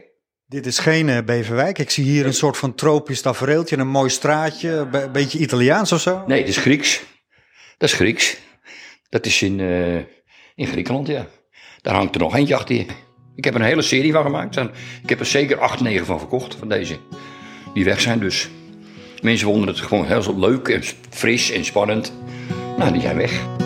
Dit 0.45 0.65
is 0.65 0.79
geen 0.79 1.07
uh, 1.07 1.17
Beverwijk. 1.25 1.79
Ik 1.79 1.89
zie 1.89 2.03
hier 2.03 2.25
een 2.25 2.33
soort 2.33 2.57
van 2.57 2.75
tropisch 2.75 3.21
tafereeltje, 3.21 3.77
een 3.77 3.87
mooi 3.87 4.09
straatje, 4.09 4.69
een 4.69 5.11
beetje 5.11 5.39
Italiaans 5.39 5.91
of 5.91 6.01
zo. 6.01 6.23
Nee, 6.27 6.39
dat 6.39 6.49
is 6.49 6.57
Grieks. 6.57 7.03
Dat 7.77 7.89
is 7.89 7.95
Grieks. 7.95 8.37
Dat 9.09 9.25
is 9.25 9.41
in, 9.41 9.59
uh, 9.59 9.95
in 10.55 10.67
Griekenland, 10.67 11.07
ja. 11.07 11.27
Daar 11.81 11.95
hangt 11.95 12.15
er 12.15 12.21
nog 12.21 12.35
eentje 12.35 12.55
achter. 12.55 12.75
Ik 13.35 13.43
heb 13.43 13.53
er 13.53 13.59
een 13.59 13.67
hele 13.67 13.81
serie 13.81 14.11
van 14.11 14.23
gemaakt. 14.23 14.57
Ik 15.03 15.09
heb 15.09 15.19
er 15.19 15.25
zeker 15.25 15.59
acht, 15.59 15.79
negen 15.79 16.05
van 16.05 16.19
verkocht, 16.19 16.55
van 16.55 16.69
deze. 16.69 16.97
Die 17.73 17.85
weg 17.85 18.01
zijn 18.01 18.19
dus. 18.19 18.49
Mensen 19.21 19.47
vonden 19.47 19.67
het 19.67 19.79
gewoon 19.79 20.05
heel 20.05 20.21
zo 20.21 20.39
leuk 20.39 20.67
en 20.67 20.83
fris 21.09 21.51
en 21.51 21.65
spannend. 21.65 22.13
Nou, 22.77 22.91
die 22.91 23.01
zijn 23.01 23.17
weg. 23.17 23.62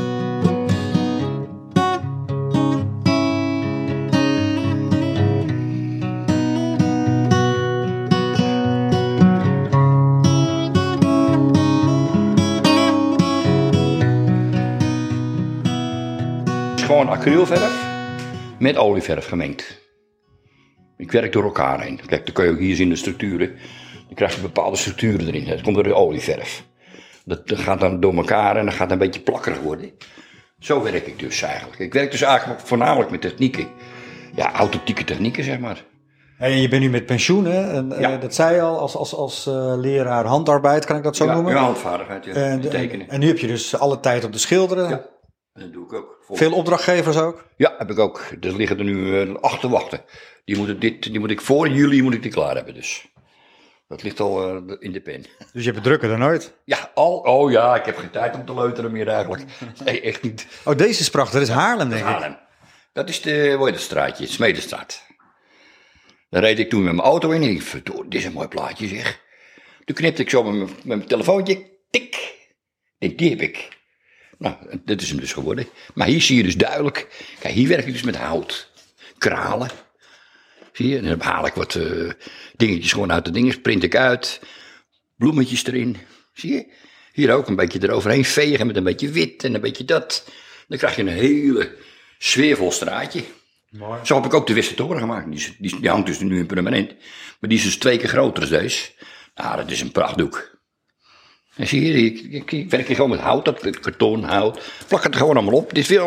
Acrylverf 17.28 17.86
met 18.60 18.78
olieverf 18.78 19.28
gemengd. 19.28 19.80
Ik 20.98 21.12
werk 21.12 21.32
door 21.32 21.44
elkaar 21.44 21.82
heen. 21.82 22.00
Kijk, 22.06 22.26
dan 22.26 22.34
kun 22.34 22.46
je 22.46 22.52
ook 22.52 22.60
hier 22.60 22.76
zien 22.76 22.90
de 22.90 22.96
structuren. 22.96 23.48
Dan 24.06 24.16
krijg 24.16 24.36
je 24.36 24.42
bepaalde 24.42 24.78
structuren 24.78 25.28
erin. 25.28 25.46
Dat 25.46 25.62
komt 25.62 25.76
door 25.76 25.84
de 25.84 25.94
olieverf. 25.94 26.64
Dat, 27.26 27.48
dat 27.48 27.60
gaat 27.60 27.80
dan 27.80 28.00
door 28.00 28.16
elkaar 28.16 28.56
en 28.58 28.66
dan 28.66 28.74
gaat 28.74 28.90
het 28.90 28.92
een 28.92 28.98
beetje 28.98 29.22
plakkerig 29.22 29.60
worden. 29.60 29.92
Zo 30.60 30.84
werk 30.84 31.08
ik 31.08 31.20
dus 31.20 31.42
eigenlijk. 31.42 31.80
Ik 31.80 31.94
werk 31.94 32.12
dus 32.12 32.22
eigenlijk 32.22 32.60
voornamelijk 32.62 33.12
met 33.12 33.22
technieken. 33.22 33.68
Ja, 34.36 34.54
authentieke 34.54 35.04
technieken, 35.04 35.44
zeg 35.44 35.60
maar. 35.60 35.84
En 36.38 36.62
je 36.62 36.68
bent 36.68 36.82
nu 36.82 36.90
met 36.90 37.06
pensioen, 37.06 37.46
hè? 37.46 37.72
En, 37.72 37.94
Ja. 38.00 38.14
eh, 38.14 38.22
dat 38.22 38.36
zei 38.36 38.56
je 38.56 38.62
al, 38.62 38.80
als, 38.80 38.96
als, 38.96 39.16
als 39.16 39.48
eh, 39.48 39.74
leraar 39.78 40.26
handarbeid, 40.26 40.86
kan 40.86 40.98
ik 40.98 41.04
dat 41.04 41.16
zo 41.16 41.26
ja, 41.26 41.34
noemen? 41.34 41.54
ja, 41.54 41.60
handvaardigheid, 41.60 42.26
ja. 42.26 42.34
En, 42.34 42.72
en 42.72 43.10
en 43.10 43.20
nu 43.20 43.28
heb 43.28 43.38
je 43.38 43.48
dus 43.48 43.78
alle 43.80 44.00
tijd 44.00 44.24
op 44.24 44.32
de 44.32 44.38
schilderen. 44.38 44.90
Ja. 44.90 45.06
En 45.58 45.64
dat 45.64 45.74
doe 45.74 45.86
ik 45.86 45.94
ook. 45.94 46.18
Veel 46.30 46.54
opdrachtgevers 46.54 47.18
ook. 47.18 47.46
Ja, 47.56 47.76
heb 47.78 47.92
ik 47.92 48.00
ook. 48.00 48.22
Er 48.42 48.56
liggen 48.56 48.78
er 48.78 48.84
nu 48.84 49.22
eh, 49.22 49.36
acht 49.36 49.60
te 49.60 49.70
wachten. 49.70 50.02
Die, 50.46 50.58
moeten 50.58 50.80
dit, 50.80 51.04
die 51.04 51.20
moet 51.20 51.32
ik 51.32 51.42
voor 51.42 51.70
juli 51.70 52.02
moet 52.02 52.14
ik 52.14 52.22
die 52.22 52.32
klaar 52.32 52.56
hebben 52.56 52.74
dus. 52.74 53.08
Dat 53.88 54.04
ligt 54.04 54.20
al 54.20 54.50
eh, 54.50 54.76
in 54.80 54.92
de 54.92 55.02
pen. 55.02 55.22
Dus 55.54 55.64
je 55.64 55.72
hebt 55.72 55.76
het 55.76 55.84
drukker 55.84 56.10
dan 56.10 56.24
ooit. 56.24 56.54
Ja, 56.64 56.92
al, 56.94 57.18
oh 57.18 57.52
ja, 57.52 57.76
ik 57.76 57.86
heb 57.86 57.98
geen 57.98 58.10
tijd 58.10 58.36
om 58.36 58.46
te 58.46 58.54
leuteren 58.54 58.92
meer 58.92 59.08
eigenlijk. 59.08 59.44
Nee, 59.86 60.02
echt 60.02 60.22
niet. 60.22 60.48
Oh, 60.66 60.76
deze 60.76 61.00
is 61.00 61.10
prachtig. 61.10 61.34
Dat 61.34 61.42
is 61.42 61.56
Haarlem, 61.56 61.90
denk 61.90 62.02
ik. 62.02 62.08
Haarlem. 62.08 62.38
Dat 62.94 63.10
is 63.10 63.22
de, 63.22 63.54
hoe 63.58 63.70
heet 63.70 63.80
straatje, 63.80 64.28
Smedestraat. 64.28 65.06
Daar 66.30 66.42
reed 66.42 66.60
ik 66.60 66.70
toen 66.70 66.84
met 66.84 66.94
mijn 66.94 67.08
auto 67.08 67.30
in 67.30 67.42
en 67.42 67.50
ik 67.50 67.62
verdorie, 67.62 68.10
dit 68.10 68.20
is 68.20 68.26
een 68.26 68.34
mooi 68.34 68.48
plaatje 68.48 68.88
zeg. 68.88 69.22
Toen 69.86 69.96
knipte 69.96 70.22
ik 70.22 70.30
zo 70.30 70.44
met 70.44 70.54
mijn, 70.54 70.70
met 70.70 70.86
mijn 70.86 71.06
telefoontje, 71.06 71.56
tik. 71.90 72.16
Ik 72.98 73.08
denk, 73.08 73.18
die 73.18 73.30
heb 73.30 73.42
ik. 73.42 73.77
Nou, 74.38 74.56
dit 74.86 75.02
is 75.02 75.10
hem 75.10 75.20
dus 75.20 75.34
geworden. 75.34 75.68
Maar 75.94 76.08
hier 76.08 76.22
zie 76.22 76.38
je 76.38 76.44
dus 76.44 76.56
duidelijk, 76.56 77.26
kijk, 77.40 77.54
hier 77.54 77.68
werk 77.68 77.86
ik 77.86 77.94
dus 77.94 78.04
met 78.04 78.16
hout. 78.16 78.72
Kralen. 79.18 79.70
Zie 80.74 80.88
je, 80.88 80.98
en 80.98 81.04
dan 81.04 81.22
haal 81.22 81.46
ik 81.46 81.54
wat 81.54 81.76
eh, 81.76 82.10
dingetjes 82.56 82.92
gewoon 82.92 83.12
uit 83.12 83.26
de 83.26 83.32
dingen, 83.32 83.62
print 83.62 83.84
ik 83.84 83.96
uit. 83.96 84.42
Bloemetjes 85.16 85.66
erin, 85.66 85.98
zie 86.34 86.54
je. 86.54 86.74
Hier 87.14 87.34
ook 87.34 87.48
een 87.48 87.56
beetje 87.56 87.84
eroverheen 87.84 88.26
vegen 88.26 88.68
met 88.68 88.76
een 88.76 88.84
beetje 88.84 89.10
wit 89.10 89.44
en 89.44 89.56
een 89.56 89.62
beetje 89.62 89.86
dat. 89.86 90.30
Dan 90.68 90.78
krijg 90.78 90.96
je 90.96 91.02
een 91.02 91.08
hele 91.08 91.76
sfeervol 92.18 92.72
straatje. 92.72 93.24
Mooi. 93.70 94.00
Zo 94.04 94.16
heb 94.16 94.26
ik 94.26 94.34
ook 94.34 94.48
de 94.48 94.54
Westertoren 94.54 95.00
gemaakt. 95.00 95.60
Die 95.60 95.90
hangt 95.90 96.08
dus 96.08 96.20
nu 96.20 96.40
in 96.40 96.46
permanent. 96.46 96.96
Maar 97.40 97.50
die 97.50 97.58
is 97.58 97.64
dus 97.64 97.78
twee 97.78 97.98
keer 97.98 98.10
groter 98.10 98.50
dan 98.50 98.60
deze. 98.60 98.90
Nou, 99.36 99.58
dat 99.58 99.72
is 99.72 99.82
een 99.82 99.92
prachtdoek. 99.92 100.57
En 101.58 101.68
zie 101.68 101.86
je, 101.86 102.06
ik, 102.06 102.22
ik, 102.30 102.52
ik 102.52 102.70
werk 102.70 102.88
hier 102.88 102.96
gewoon 102.96 103.12
met 103.12 103.20
hout, 103.20 103.46
dat 103.46 103.80
karton, 103.80 104.24
hout. 104.24 104.60
Plak 104.88 105.04
het 105.04 105.14
er 105.14 105.20
gewoon 105.20 105.36
allemaal 105.36 105.60
op. 105.60 105.74
Dit 105.74 105.84
is 105.84 105.90
weer. 105.90 106.02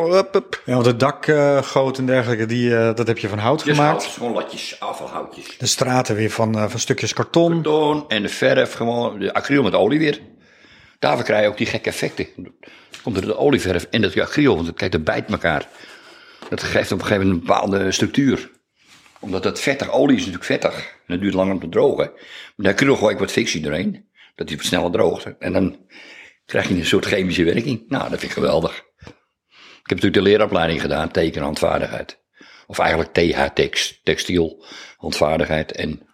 Ja, 0.65 0.75
want 0.75 0.87
het 0.87 1.01
dakgoot 1.01 1.99
en 1.99 2.07
dergelijke, 2.07 2.47
die, 2.47 2.77
eh, 2.77 2.95
dat 2.95 3.07
heb 3.07 3.19
je 3.19 3.29
van 3.29 3.39
hout 3.39 3.67
is 3.67 3.77
gemaakt. 3.77 4.03
hout, 4.03 4.15
gewoon 4.15 4.33
latjes, 4.33 4.81
afvalhoutjes. 4.81 5.59
De 5.59 5.67
straten 5.67 6.17
weer 6.17 6.31
van, 6.31 6.59
eh, 6.59 6.69
van 6.69 6.81
stukjes 6.81 7.13
karton. 7.13 7.53
Karton 7.53 8.05
en 8.09 8.23
de 8.23 8.29
verf, 8.29 8.73
gewoon 8.73 9.19
de 9.19 9.33
acryl 9.33 9.63
met 9.63 9.75
olie 9.75 9.99
weer. 9.99 10.21
Daarvoor 10.99 11.25
krijg 11.25 11.43
je 11.43 11.49
ook 11.49 11.57
die 11.57 11.67
gekke 11.67 11.89
effecten. 11.89 12.27
Komt 13.03 13.17
er 13.17 13.27
de 13.27 13.37
olieverf 13.37 13.87
en 13.91 14.01
dat 14.01 14.19
acryl, 14.19 14.55
want 14.55 14.67
het, 14.67 14.77
kijk, 14.77 14.93
dat 14.93 15.05
bijt 15.05 15.31
elkaar. 15.31 15.69
Dat 16.49 16.63
geeft 16.63 16.93
op 16.93 16.99
een 16.99 17.05
gegeven 17.05 17.27
moment 17.27 17.43
een 17.43 17.47
bepaalde 17.47 17.93
structuur. 17.93 18.51
Omdat 19.21 19.43
dat 19.43 19.61
vettig, 19.61 19.93
olie 19.93 20.17
is 20.17 20.21
natuurlijk 20.21 20.45
vettig. 20.45 20.75
En 20.75 21.15
dat 21.15 21.21
duurt 21.21 21.35
lang 21.35 21.53
om 21.53 21.61
te 21.61 21.69
drogen. 21.69 22.11
Maar 22.57 22.67
de 22.67 22.69
acryl 22.69 22.97
gooi 22.97 23.15
ik 23.15 23.21
wat 23.21 23.33
fictie 23.33 23.61
doorheen. 23.61 24.09
Dat 24.47 24.57
wat 24.57 24.65
sneller 24.65 24.91
droogt. 24.91 25.39
En 25.39 25.53
dan 25.53 25.87
krijg 26.45 26.69
je 26.69 26.75
een 26.75 26.87
soort 26.87 27.05
chemische 27.05 27.45
werking. 27.45 27.85
Nou, 27.89 28.11
dat 28.11 28.19
vind 28.19 28.23
ik 28.23 28.31
geweldig. 28.31 28.77
Ik 28.77 29.97
heb 29.97 30.03
natuurlijk 30.03 30.15
de 30.15 30.23
leeropleiding 30.23 30.81
gedaan, 30.81 31.11
teken 31.11 31.43
handvaardigheid. 31.43 32.21
Of 32.67 32.79
eigenlijk 32.79 33.13
TH, 33.13 33.45
tekst, 33.55 34.05
textiel, 34.05 34.65
handvaardigheid 34.97 35.73
en 35.73 36.09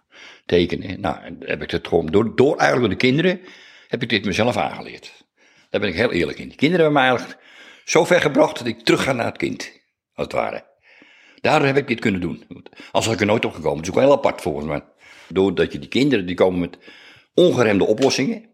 tekenen. 0.45 1.01
Nou, 1.01 1.37
heb 1.39 1.61
ik 1.61 1.71
het 1.71 1.87
gewoon, 1.87 2.05
door, 2.05 2.35
door 2.35 2.57
eigenlijk 2.57 2.91
de 2.91 2.97
kinderen, 3.07 3.41
heb 3.87 4.01
ik 4.01 4.09
dit 4.09 4.25
mezelf 4.25 4.57
aangeleerd. 4.57 5.25
Daar 5.69 5.81
ben 5.81 5.89
ik 5.89 5.95
heel 5.95 6.11
eerlijk 6.11 6.39
in. 6.39 6.47
Die 6.47 6.57
kinderen 6.57 6.85
hebben 6.85 7.01
me 7.01 7.07
eigenlijk 7.09 7.39
zo 7.85 8.05
ver 8.05 8.21
gebracht 8.21 8.57
dat 8.57 8.67
ik 8.67 8.83
terug 8.83 9.03
ga 9.03 9.11
naar 9.11 9.25
het 9.25 9.37
kind, 9.37 9.71
als 10.13 10.25
het 10.25 10.35
ware. 10.35 10.65
Daardoor 11.41 11.67
heb 11.67 11.77
ik 11.77 11.87
dit 11.87 11.99
kunnen 11.99 12.21
doen. 12.21 12.65
Als 12.91 13.07
ik 13.07 13.19
er 13.19 13.25
nooit 13.25 13.45
op 13.45 13.53
gekomen. 13.53 13.77
Het 13.77 13.87
is 13.87 13.93
ook 13.93 13.99
heel 13.99 14.11
apart 14.11 14.41
volgens 14.41 14.65
mij. 14.65 14.83
Doordat 15.27 15.71
je 15.71 15.79
die 15.79 15.89
kinderen, 15.89 16.25
die 16.25 16.35
komen 16.35 16.59
met 16.59 16.77
ongeremde 17.37 17.85
oplossingen. 17.85 18.45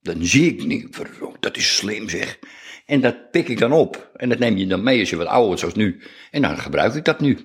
Dan 0.00 0.24
zie 0.24 0.52
ik 0.52 0.64
niet, 0.64 0.98
dat 1.40 1.56
is 1.56 1.76
slim 1.76 2.08
zeg. 2.08 2.38
En 2.86 3.00
dat 3.00 3.30
pik 3.30 3.48
ik 3.48 3.58
dan 3.58 3.72
op. 3.72 4.10
En 4.16 4.28
dat 4.28 4.38
neem 4.38 4.56
je 4.56 4.66
dan 4.66 4.82
mee 4.82 5.00
als 5.00 5.10
je 5.10 5.16
wat 5.16 5.26
ouder 5.26 5.46
wordt, 5.46 5.60
zoals 5.60 5.74
nu. 5.74 6.02
En 6.30 6.42
dan 6.42 6.58
gebruik 6.58 6.94
ik 6.94 7.04
dat 7.04 7.20
nu. 7.20 7.38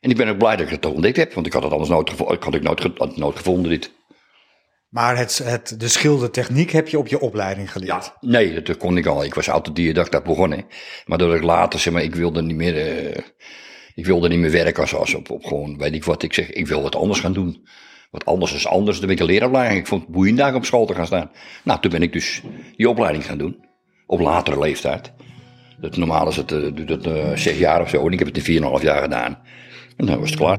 En 0.00 0.10
ik 0.10 0.16
ben 0.16 0.28
ook 0.28 0.38
blij 0.38 0.56
dat 0.56 0.66
ik 0.66 0.72
het 0.72 0.86
ontdekt 0.86 1.16
heb, 1.16 1.32
want 1.32 1.46
ik 1.46 1.52
had 1.52 1.62
het 1.62 1.72
anders 1.72 1.90
nooit, 1.90 2.10
gevo- 2.10 2.32
ik 2.32 2.42
had 2.42 2.52
het 2.52 2.62
nooit, 2.62 2.80
ge- 2.80 3.12
nooit 3.14 3.36
gevonden, 3.36 3.70
dit. 3.70 3.90
Maar 4.88 5.16
het, 5.16 5.38
het, 5.38 5.80
de 5.80 5.88
schildertechniek 5.88 6.70
heb 6.70 6.88
je 6.88 6.98
op 6.98 7.08
je 7.08 7.20
opleiding 7.20 7.72
geleerd. 7.72 7.90
Ja, 8.04 8.16
nee, 8.20 8.62
dat 8.62 8.76
kon 8.76 8.96
ik 8.96 9.06
al. 9.06 9.24
Ik 9.24 9.34
was 9.34 9.46
autodidact, 9.46 10.12
dat 10.12 10.24
begonnen. 10.24 10.64
Maar 11.06 11.18
doordat 11.18 11.36
ik 11.38 11.44
later, 11.44 11.80
zeg 11.80 11.92
maar, 11.92 12.02
ik 12.02 12.14
wilde 12.14 12.42
niet 12.42 12.56
meer, 12.56 12.76
eh, 12.76 13.22
ik 13.94 14.06
wilde 14.06 14.28
niet 14.28 14.38
meer 14.38 14.50
werken 14.50 14.82
als, 14.82 14.94
als 14.94 15.14
op, 15.14 15.30
op 15.30 15.44
gewoon, 15.44 15.78
weet 15.78 15.94
ik 15.94 16.04
wat, 16.04 16.22
ik 16.22 16.34
zeg, 16.34 16.50
ik 16.50 16.66
wil 16.66 16.82
wat 16.82 16.96
anders 16.96 17.20
gaan 17.20 17.32
doen. 17.32 17.68
Wat 18.10 18.24
anders 18.24 18.52
is 18.52 18.66
anders, 18.66 18.98
dan 18.98 19.06
ben 19.06 19.28
ik 19.28 19.42
een. 19.42 19.76
Ik 19.76 19.86
vond 19.86 20.02
het 20.02 20.10
boeiend 20.10 20.38
daar 20.38 20.54
op 20.54 20.64
school 20.64 20.86
te 20.86 20.94
gaan 20.94 21.06
staan. 21.06 21.30
Nou, 21.64 21.80
toen 21.80 21.90
ben 21.90 22.02
ik 22.02 22.12
dus 22.12 22.42
die 22.76 22.88
opleiding 22.88 23.24
gaan 23.24 23.38
doen. 23.38 23.64
Op 24.06 24.20
latere 24.20 24.58
leeftijd. 24.58 25.12
Dat, 25.80 25.96
normaal 25.96 26.28
is 26.28 26.36
het, 26.36 26.52
eh, 26.52 26.62
het 26.86 27.06
eh, 27.06 27.32
zes 27.34 27.58
jaar 27.58 27.80
of 27.80 27.88
zo. 27.88 28.06
En 28.06 28.12
ik 28.12 28.18
heb 28.18 28.28
het 28.28 28.36
in 28.36 28.42
vier 28.42 28.56
en 28.56 28.62
een 28.62 28.68
half 28.68 28.82
jaar 28.82 29.02
gedaan. 29.02 29.38
En 29.96 30.06
dan 30.06 30.20
was 30.20 30.30
het 30.30 30.38
klaar. 30.38 30.58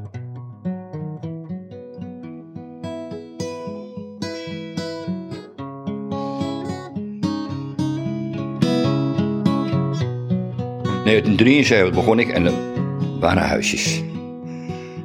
In 11.04 11.16
1973 11.16 11.94
begon 11.94 12.18
ik 12.18 12.28
en 12.28 12.46
er 12.46 12.52
waren 13.20 13.42
huisjes. 13.42 14.02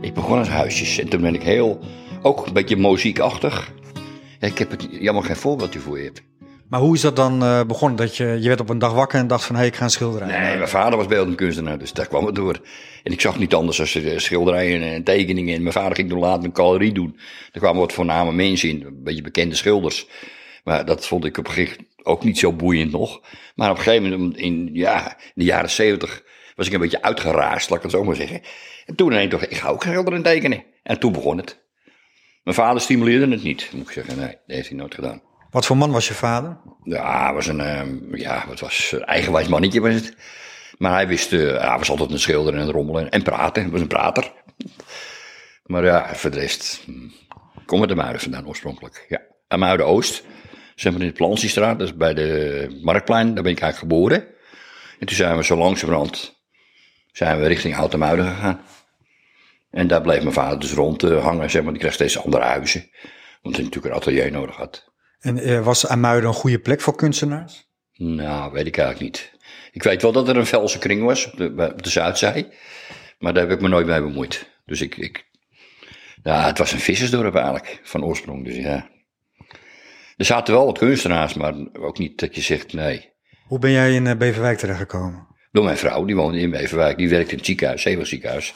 Ik 0.02 0.14
begon 0.14 0.38
als 0.38 0.50
huisjes 0.50 1.00
en 1.00 1.10
toen 1.10 1.22
ben 1.22 1.36
ik 1.36 1.44
heel, 1.44 1.80
ook 2.26 2.46
een 2.46 2.54
beetje 2.54 2.78
muziekachtig. 2.78 3.72
Ja, 4.40 4.48
ik 4.48 4.58
heb 4.58 4.72
het 4.72 4.88
jammer 4.92 5.24
geen 5.24 5.36
voorbeeldje 5.36 5.80
voor 5.80 5.98
je 5.98 6.04
heb. 6.04 6.20
Maar 6.70 6.80
hoe 6.80 6.96
is 6.96 7.02
dat 7.02 7.16
dan 7.16 7.44
eh, 7.44 7.64
begonnen? 7.64 7.98
Dat 7.98 8.18
je, 8.18 8.26
je 8.26 8.48
werd 8.48 8.60
op 8.60 8.70
een 8.70 8.80
dag 8.80 8.94
wakker 8.94 9.20
en 9.20 9.28
dacht 9.28 9.46
van, 9.46 9.56
hé, 9.56 9.62
hey, 9.62 9.70
ik 9.70 9.76
ga 9.76 9.84
een 9.84 9.90
schilderij. 9.90 10.28
Nee, 10.28 10.58
mijn 10.58 10.70
vader 10.70 10.98
was 10.98 11.08
beeldend 11.08 11.36
kunstenaar, 11.36 11.78
dus 11.78 11.94
daar 11.94 12.08
kwam 12.08 12.26
het 12.26 12.36
door. 12.36 12.60
En 13.04 13.12
ik 13.12 13.22
zag 13.22 13.40
niet 13.40 13.54
anders 13.54 13.94
dan 13.94 14.04
eh, 14.04 14.18
schilderijen 14.18 14.82
en 14.82 15.04
tekeningen. 15.04 15.56
En 15.56 15.62
mijn 15.62 15.74
vader 15.74 15.96
ging 15.96 16.10
toen 16.10 16.20
later 16.20 16.44
een 16.44 16.56
galerie 16.56 16.92
doen. 16.92 17.20
Er 17.52 17.60
kwamen 17.60 17.80
wat 17.80 17.94
voorname 17.94 18.32
mensen 18.32 18.70
in, 18.70 18.84
een 18.86 19.04
beetje 19.04 19.22
bekende 19.22 19.56
schilders. 19.56 20.08
Maar 20.64 20.86
dat 20.86 21.08
vond 21.08 21.26
ik 21.26 21.38
op 21.38 21.48
een 21.48 21.54
gegeven 21.54 21.78
moment 21.78 22.06
ook 22.06 22.24
niet 22.24 22.40
zo 22.40 22.54
boeiend 22.54 22.92
nog. 22.92 23.22
Maar 23.56 23.70
op 23.70 23.78
een 23.78 23.84
gegeven 23.84 24.10
moment, 24.10 24.38
in, 24.38 24.70
ja, 24.74 25.18
in 25.18 25.32
de 25.34 25.44
jaren 25.44 25.70
zeventig, 25.70 26.24
was 26.56 26.68
ik 26.68 26.74
een 26.74 26.80
beetje 26.80 27.02
uitgeraasd, 27.02 27.70
laat 27.70 27.78
ik 27.78 27.84
het 27.84 27.94
zo 27.94 28.04
maar 28.04 28.16
zeggen. 28.16 28.42
En 28.86 28.96
toen 28.96 29.12
ineens 29.12 29.32
dacht 29.32 29.44
ik, 29.44 29.52
ik 29.52 29.58
ga 29.58 29.70
ook 29.70 29.84
schilderen 29.84 30.14
en 30.14 30.24
tekenen. 30.24 30.64
En 30.84 31.00
toen 31.00 31.12
begon 31.12 31.38
het. 31.38 31.64
Mijn 32.46 32.58
vader 32.58 32.82
stimuleerde 32.82 33.32
het 33.32 33.44
niet, 33.44 33.70
moet 33.74 33.88
ik 33.88 33.94
zeggen. 33.94 34.18
Nee, 34.18 34.28
dat 34.28 34.56
heeft 34.56 34.68
hij 34.68 34.78
nooit 34.78 34.96
gedaan. 34.96 35.22
Wat 35.50 35.66
voor 35.66 35.78
man 35.78 35.92
was 35.92 36.08
je 36.08 36.14
vader? 36.14 36.58
Ja, 36.84 37.34
was 37.34 37.48
een, 37.48 37.60
ehm, 37.60 38.16
ja, 38.16 38.44
wat 38.48 38.60
was 38.60 38.92
een 38.92 39.04
eigenwijs 39.04 39.48
mannetje 39.48 39.82
was 39.82 39.94
het. 39.94 40.16
Maar 40.78 40.92
hij 40.92 41.08
wist, 41.08 41.34
eh, 41.34 41.40
hij 41.40 41.78
was 41.78 41.90
altijd 41.90 42.12
een 42.12 42.20
schilder 42.20 42.54
en 42.54 42.60
een 42.60 42.72
rommelen 42.72 43.10
en 43.10 43.24
praten. 43.24 43.64
Hij 43.64 43.72
was 43.72 43.82
een 43.82 43.88
prater. 43.88 44.32
Maar 45.64 45.84
ja, 45.84 46.16
voor 46.16 46.30
de 46.32 46.40
rest, 46.40 46.82
hm, 46.86 47.06
ik 47.60 47.66
kom 47.66 47.80
uit 47.80 47.90
de 47.90 47.96
Muiden 47.96 48.22
vandaan 48.22 48.48
oorspronkelijk. 48.48 49.06
Ja, 49.10 49.22
aan 49.48 49.60
Muiden 49.60 49.86
Oost, 49.86 50.24
zeg 50.76 50.92
maar 50.92 51.02
in 51.02 51.08
de 51.08 51.14
Plantiestraat, 51.14 51.80
dat 51.80 51.88
is 51.88 51.96
bij 51.96 52.14
de 52.14 52.80
Marktplein, 52.82 53.34
daar 53.34 53.44
ben 53.44 53.52
ik 53.52 53.60
eigenlijk 53.60 53.94
geboren. 53.94 54.28
En 55.00 55.08
toen 55.08 55.16
zijn 55.16 55.38
we 55.38 55.44
zo 55.44 55.58
langzamerhand, 55.58 56.42
zijn 57.12 57.40
we 57.40 57.48
richting 57.48 57.76
Houten 57.76 58.00
Muiden 58.00 58.26
gegaan. 58.26 58.62
En 59.76 59.88
daar 59.88 60.02
bleef 60.02 60.22
mijn 60.22 60.34
vader 60.34 60.60
dus 60.60 60.74
rond 60.74 61.04
eh, 61.04 61.24
hangen, 61.24 61.50
zeg 61.50 61.64
maar. 61.64 61.72
Die 61.72 61.82
kreeg 61.82 61.94
steeds 61.94 62.24
andere 62.24 62.44
huizen, 62.44 62.90
omdat 63.42 63.60
hij 63.62 63.70
natuurlijk 63.70 63.86
een 63.86 64.02
atelier 64.02 64.32
nodig 64.32 64.56
had. 64.56 64.94
En 65.20 65.38
eh, 65.38 65.64
was 65.64 65.88
Amuiden 65.88 66.30
een 66.30 66.36
goede 66.36 66.60
plek 66.60 66.82
voor 66.82 66.96
kunstenaars? 66.96 67.70
Nou, 67.94 68.52
weet 68.52 68.68
ik 68.68 68.78
eigenlijk 68.78 69.12
niet. 69.12 69.32
Ik 69.72 69.84
weet 69.84 70.02
wel 70.02 70.12
dat 70.12 70.28
er 70.28 70.38
een 70.38 70.46
Velse 70.46 70.80
kring 70.80 71.04
was 71.04 71.32
op 71.32 71.38
de, 71.38 71.72
op 71.74 71.84
de 71.84 71.90
Zuidzij. 71.90 72.50
Maar 73.20 73.34
daar 73.34 73.44
heb 73.44 73.52
ik 73.52 73.62
me 73.62 73.68
nooit 73.68 73.88
mee 73.88 74.02
bemoeid. 74.02 74.50
Dus 74.66 74.82
ik, 74.82 74.98
ik 74.98 75.26
ja, 76.24 76.46
het 76.46 76.58
was 76.58 76.72
een 76.72 76.80
vissersdorp 76.80 77.36
eigenlijk, 77.36 77.80
van 77.84 78.04
oorsprong. 78.04 78.46
Dus 78.46 78.56
ja. 78.56 78.90
Er 80.18 80.26
zaten 80.26 80.54
wel 80.54 80.66
wat 80.66 80.78
kunstenaars, 80.78 81.34
maar 81.34 81.54
ook 81.74 81.98
niet 81.98 82.20
dat 82.20 82.36
je 82.36 82.42
zegt 82.42 82.74
nee. 82.74 83.14
Hoe 83.48 83.60
ben 83.60 83.72
jij 83.72 83.94
in 83.94 84.08
eh, 84.08 84.18
Beverwijk 84.18 84.58
terechtgekomen? 84.58 85.28
Door 85.52 85.64
mijn 85.64 85.78
vrouw, 85.78 86.06
die 86.06 86.16
woonde 86.16 86.40
in 86.40 86.52
Beverwijk, 86.52 86.98
die 86.98 87.10
werkte 87.10 87.32
in 87.32 87.38
het 87.38 87.46
ziekenhuis, 87.46 87.82
Zeeuwen 87.82 88.08
ziekenhuis. 88.08 88.54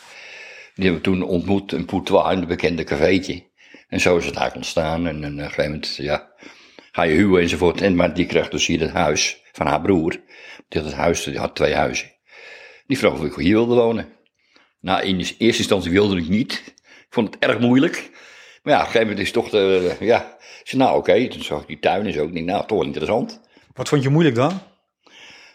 Die 0.80 0.90
hebben 0.90 1.12
we 1.12 1.20
toen 1.20 1.30
ontmoet 1.30 1.72
in 1.72 1.86
Poutois, 1.86 2.32
in 2.32 2.40
het 2.40 2.48
bekende 2.48 2.84
cafeetje. 2.84 3.44
En 3.88 4.00
zo 4.00 4.18
is 4.18 4.26
het 4.26 4.36
eigenlijk 4.36 4.56
ontstaan. 4.56 5.08
En, 5.08 5.24
en 5.24 5.34
op 5.34 5.38
een 5.38 5.44
gegeven 5.44 5.64
moment, 5.64 5.96
ja, 5.96 6.32
ga 6.92 7.04
je 7.04 7.16
huwen 7.16 7.42
enzovoort. 7.42 7.82
En, 7.82 7.96
maar 7.96 8.14
die 8.14 8.26
kreeg 8.26 8.50
dus 8.50 8.66
hier 8.66 8.80
het 8.80 8.92
huis 8.92 9.42
van 9.52 9.68
haar 9.68 9.82
broer. 9.82 10.12
Die 10.68 10.82
had 10.82 10.90
het 10.90 11.00
huis, 11.00 11.24
die 11.24 11.38
had 11.38 11.56
twee 11.56 11.74
huizen. 11.74 12.12
Die 12.88 12.98
vroeg 12.98 13.14
of 13.14 13.24
ik 13.24 13.36
hier 13.36 13.54
wilde 13.54 13.76
wonen. 13.76 14.08
Nou, 14.82 15.04
in 15.04 15.18
eerste 15.18 15.44
instantie 15.44 15.92
wilde 15.92 16.18
ik 16.18 16.30
niet. 16.30 16.64
Ik 16.76 17.08
vond 17.10 17.34
het 17.34 17.44
erg 17.44 17.60
moeilijk. 17.60 18.10
Maar 18.64 18.74
ja, 18.74 18.80
op 18.80 18.86
een 18.86 18.92
gegeven 18.92 19.08
moment 19.08 19.26
is 19.26 19.32
toch 19.32 19.50
de, 19.50 19.96
ja, 20.00 20.38
zei, 20.64 20.82
nou 20.82 20.98
oké, 20.98 21.28
toen 21.28 21.44
zag 21.44 21.62
ik 21.62 21.68
die 21.68 21.80
tuin 21.80 22.14
zo. 22.14 22.24
Ik 22.24 22.34
denk, 22.34 22.46
nou, 22.46 22.68
toch 22.68 22.78
wel 22.78 22.88
interessant. 22.88 23.42
Wat 23.74 23.90
vond 23.90 24.04
je 24.04 24.10
moeilijk 24.10 24.36
dan? 24.36 24.62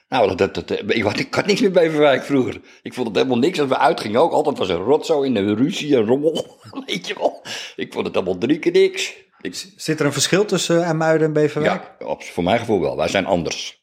Nou, 0.08 0.34
dat, 0.34 0.54
dat, 0.54 0.70
ik, 0.70 1.02
had, 1.02 1.18
ik 1.18 1.34
had 1.34 1.46
niks 1.46 1.61
meer 1.61 1.70
bij 1.70 1.90
Verwijk 1.90 2.25
vroeger. 2.25 2.61
Ik 2.82 2.94
vond 2.94 3.06
het 3.06 3.16
helemaal 3.16 3.38
niks. 3.38 3.61
Als 3.61 3.68
we 3.68 3.78
uitgingen 3.78 4.20
ook, 4.20 4.32
altijd 4.32 4.58
was 4.58 4.68
er 4.68 4.76
rotzooi 4.76 5.28
in 5.28 5.34
de 5.34 5.54
ruzie 5.54 5.96
en 5.96 6.06
rommel. 6.06 6.58
Weet 6.87 7.06
je 7.06 7.14
wel. 7.14 7.42
Ik 7.76 7.92
vond 7.92 8.06
het 8.06 8.16
allemaal 8.16 8.38
drie 8.38 8.58
keer 8.58 8.73
niks. 8.73 9.12
Ik, 9.40 9.64
Zit 9.76 10.00
er 10.00 10.06
een 10.06 10.12
verschil 10.12 10.44
tussen 10.44 10.80
uh, 10.80 10.92
Muiden 10.92 11.26
en 11.26 11.32
Beverwijk? 11.32 11.94
ja, 11.99 12.06
op, 12.06 12.23
voor 12.23 12.44
mijn 12.44 12.58
gevoel 12.58 12.80
wel. 12.80 12.96
Wij 12.96 13.08
zijn 13.08 13.26
anders. 13.26 13.82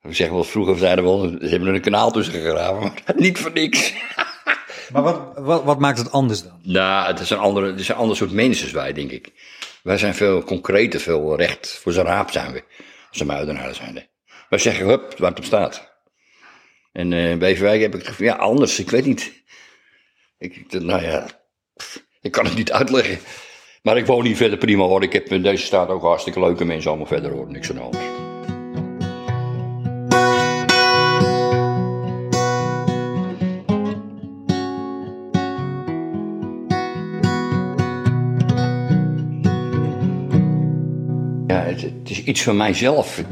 We 0.00 0.12
zeggen 0.12 0.34
wel, 0.36 0.44
vroeger 0.44 0.78
zeiden 0.78 1.04
we 1.04 1.10
wel, 1.10 1.20
ze 1.20 1.48
hebben 1.48 1.68
er 1.68 1.74
een 1.74 1.80
kanaal 1.80 2.10
tussen 2.10 2.34
gegraven, 2.34 2.80
maar 2.80 3.02
niet 3.16 3.38
voor 3.38 3.52
niks. 3.52 3.92
Maar 4.92 5.02
wat, 5.02 5.20
wat, 5.34 5.64
wat 5.64 5.78
maakt 5.78 5.98
het 5.98 6.12
anders 6.12 6.42
dan? 6.42 6.60
Nou, 6.62 7.06
het 7.06 7.20
is 7.20 7.30
een 7.30 7.38
andere, 7.38 7.66
het 7.66 7.80
is 7.80 7.88
een 7.88 7.94
ander 7.94 8.16
soort 8.16 8.32
mensen 8.32 8.74
wij, 8.74 8.92
denk 8.92 9.10
ik. 9.10 9.32
Wij 9.82 9.98
zijn 9.98 10.14
veel 10.14 10.42
concreter, 10.42 11.00
veel 11.00 11.36
recht 11.36 11.78
voor 11.82 11.92
zijn 11.92 12.06
raap 12.06 12.30
zijn 12.30 12.52
we. 12.52 12.64
Als 13.08 13.18
de 13.18 13.24
muidenaren 13.24 13.74
zijn 13.74 13.94
we. 13.94 14.06
Wij 14.56 14.64
zeggen, 14.64 14.86
hup, 14.86 15.18
waar 15.18 15.30
het 15.30 15.38
op 15.38 15.44
staat. 15.44 16.00
En 16.92 17.12
uh, 17.12 17.36
Beverwijk 17.36 17.80
heb 17.80 17.94
ik 17.94 18.18
ja, 18.18 18.34
anders, 18.34 18.78
ik 18.78 18.90
weet 18.90 19.04
niet. 19.04 19.42
Ik, 20.38 20.72
nou 20.72 21.02
ja, 21.02 21.26
ik 22.20 22.30
kan 22.30 22.44
het 22.44 22.56
niet 22.56 22.72
uitleggen. 22.72 23.18
Maar 23.82 23.96
ik 23.96 24.06
woon 24.06 24.24
hier 24.24 24.36
verder 24.36 24.58
prima 24.58 24.84
hoor. 24.84 25.02
Ik 25.02 25.12
heb 25.12 25.26
in 25.26 25.42
deze 25.42 25.64
staat 25.64 25.88
ook 25.88 26.02
hartstikke 26.02 26.40
leuke 26.40 26.64
mensen 26.64 26.88
allemaal 26.90 27.06
verder 27.06 27.32
hoor. 27.32 27.50
Niks 27.50 27.70
aan 27.70 27.76
de 27.76 27.82
hand. 27.82 27.96
Ja, 41.46 41.62
het, 41.62 41.82
het, 41.82 42.10
is 42.10 42.22
iets 42.22 42.42
van 42.42 42.56
mijzelf. 42.56 43.22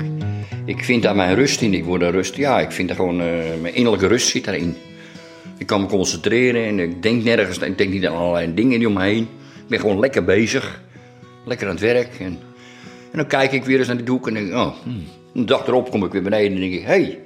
Ik 0.67 0.85
vind 0.85 1.03
daar 1.03 1.17
mijn 1.17 1.35
rust 1.35 1.61
in. 1.61 1.75
Ik 1.75 1.85
word 1.85 2.03
er 2.03 2.11
rust. 2.11 2.37
Ja, 2.37 2.61
ik 2.61 2.73
vind 2.73 2.91
er 2.91 2.97
gewoon 2.97 3.21
uh, 3.21 3.27
mijn 3.61 3.75
innerlijke 3.75 4.07
rust 4.07 4.29
zit 4.29 4.45
daarin. 4.45 4.77
Ik 5.59 5.67
kan 5.67 5.81
me 5.81 5.87
concentreren 5.87 6.65
en 6.65 6.79
ik 6.79 7.03
denk 7.03 7.25
nergens. 7.25 7.59
Ik 7.59 7.79
denk 7.79 7.93
niet 7.93 8.07
aan 8.07 8.17
allerlei 8.17 8.55
dingen 8.55 8.79
die 8.79 8.89
om 8.89 8.95
me 8.95 9.03
heen. 9.03 9.23
Ik 9.63 9.69
ben 9.69 9.81
gewoon 9.81 9.99
lekker 9.99 10.25
bezig. 10.25 10.83
Lekker 11.45 11.67
aan 11.67 11.73
het 11.73 11.83
werk. 11.83 12.19
En, 12.19 12.39
en 13.11 13.19
dan 13.19 13.27
kijk 13.27 13.53
ik 13.53 13.65
weer 13.65 13.79
eens 13.79 13.87
naar 13.87 13.97
die 13.97 14.05
doek 14.05 14.29
en 14.29 14.35
denk 14.35 14.53
oh, 14.53 14.75
hmm. 14.83 15.05
Een 15.35 15.47
dag 15.47 15.67
erop 15.67 15.91
kom 15.91 16.05
ik 16.05 16.13
weer 16.13 16.23
beneden 16.23 16.53
en 16.53 16.61
denk 16.61 16.73
ik, 16.73 16.81
hé, 16.81 16.87
hey, 16.87 17.21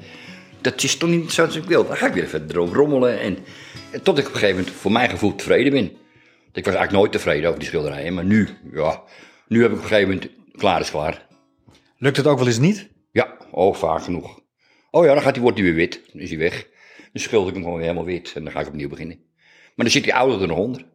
dat 0.61 0.83
is 0.83 0.97
toch 0.97 1.11
niet 1.11 1.33
zoals 1.33 1.57
ik 1.57 1.65
wil. 1.65 1.87
Dan 1.87 1.97
ga 1.97 2.07
ik 2.07 2.13
weer 2.13 2.29
verder 2.29 2.57
erover 2.57 2.77
rommelen. 2.77 3.21
En, 3.21 3.39
en, 3.91 4.03
tot 4.03 4.19
ik 4.19 4.27
op 4.27 4.33
een 4.33 4.39
gegeven 4.39 4.61
moment 4.61 4.77
voor 4.77 4.93
mijn 4.93 5.11
gevoel 5.11 5.35
tevreden 5.35 5.73
ben. 5.73 5.91
Ik 6.53 6.65
was 6.65 6.75
eigenlijk 6.75 6.93
nooit 6.93 7.13
tevreden 7.13 7.47
over 7.49 7.61
die 7.61 7.69
schilderijen. 7.69 8.15
Maar 8.15 8.25
nu, 8.25 8.49
ja, 8.73 9.03
nu 9.49 9.63
heb 9.63 9.71
ik 9.71 9.77
op 9.77 9.83
een 9.83 9.89
gegeven 9.89 10.09
moment, 10.09 10.31
klaar 10.57 10.81
is 10.81 10.91
klaar. 10.91 11.27
Lukt 11.99 12.17
het 12.17 12.27
ook 12.27 12.39
wel 12.39 12.47
eens 12.47 12.59
niet? 12.59 12.89
Ja, 13.19 13.37
oh, 13.51 13.75
vaak 13.75 14.03
genoeg. 14.03 14.41
Oh 14.91 15.05
ja, 15.05 15.15
dan 15.15 15.23
gaat 15.23 15.35
die, 15.35 15.43
wordt 15.43 15.59
hij 15.59 15.67
weer 15.67 15.77
wit. 15.77 16.01
Dan 16.13 16.21
is 16.21 16.31
hij 16.31 16.39
weg. 16.39 16.67
Dan 17.13 17.23
schilder 17.23 17.49
ik 17.49 17.55
hem 17.55 17.63
gewoon 17.63 17.79
weer 17.79 17.89
helemaal 17.89 18.09
wit. 18.09 18.33
En 18.35 18.45
dan 18.45 18.53
ga 18.53 18.61
ik 18.61 18.67
opnieuw 18.67 18.89
beginnen. 18.89 19.17
Maar 19.75 19.85
dan 19.87 19.91
zit 19.91 20.05
die 20.05 20.15
ouder 20.15 20.41
er 20.41 20.47
nog 20.47 20.59
onder. 20.59 20.87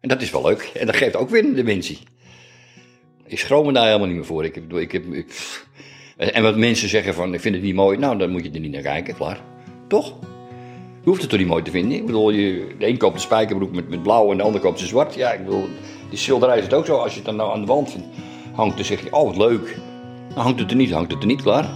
En 0.00 0.08
dat 0.08 0.22
is 0.22 0.30
wel 0.30 0.42
leuk. 0.42 0.70
En 0.74 0.86
dat 0.86 0.96
geeft 0.96 1.16
ook 1.16 1.30
weer 1.30 1.44
een 1.44 1.54
dimensie. 1.54 1.98
Ik 3.26 3.38
schroom 3.38 3.66
me 3.66 3.72
daar 3.72 3.86
helemaal 3.86 4.06
niet 4.06 4.16
meer 4.16 4.24
voor. 4.24 4.44
Ik 4.44 4.54
heb, 4.54 4.72
ik 4.72 4.92
heb, 4.92 5.04
en 6.16 6.42
wat 6.42 6.56
mensen 6.56 6.88
zeggen 6.88 7.14
van, 7.14 7.34
ik 7.34 7.40
vind 7.40 7.54
het 7.54 7.64
niet 7.64 7.74
mooi. 7.74 7.98
Nou, 7.98 8.18
dan 8.18 8.30
moet 8.30 8.44
je 8.44 8.50
er 8.50 8.60
niet 8.60 8.72
naar 8.72 8.82
kijken, 8.82 9.14
klaar. 9.14 9.40
Toch? 9.88 10.18
Je 11.02 11.08
hoeft 11.08 11.20
het 11.20 11.30
toch 11.30 11.38
niet 11.38 11.48
mooi 11.48 11.62
te 11.62 11.70
vinden. 11.70 11.98
Ik 11.98 12.06
bedoel, 12.06 12.30
je, 12.30 12.74
de 12.78 12.86
een 12.86 12.96
koopt 12.96 13.14
een 13.14 13.20
spijkerbroek 13.20 13.72
met, 13.74 13.88
met 13.88 14.02
blauw 14.02 14.30
en 14.30 14.36
de 14.36 14.42
ander 14.42 14.60
koopt 14.60 14.78
ze 14.78 14.86
zwart. 14.86 15.14
Ja, 15.14 15.32
ik 15.32 15.44
bedoel, 15.44 15.68
die 16.08 16.18
schilderij 16.18 16.58
is 16.58 16.64
het 16.64 16.74
ook 16.74 16.86
zo. 16.86 16.96
Als 16.96 17.10
je 17.10 17.16
het 17.16 17.26
dan 17.26 17.36
nou 17.36 17.52
aan 17.52 17.60
de 17.60 17.66
wand 17.66 17.96
hangt, 18.54 18.76
dan 18.76 18.84
zeg 18.84 19.02
je, 19.02 19.12
oh, 19.12 19.24
wat 19.24 19.36
leuk. 19.36 19.76
Hangt 20.34 20.60
het 20.60 20.70
er 20.70 20.76
niet, 20.76 20.90
hangt 20.90 21.12
het 21.12 21.20
er 21.20 21.26
niet, 21.26 21.42
klaar. 21.42 21.68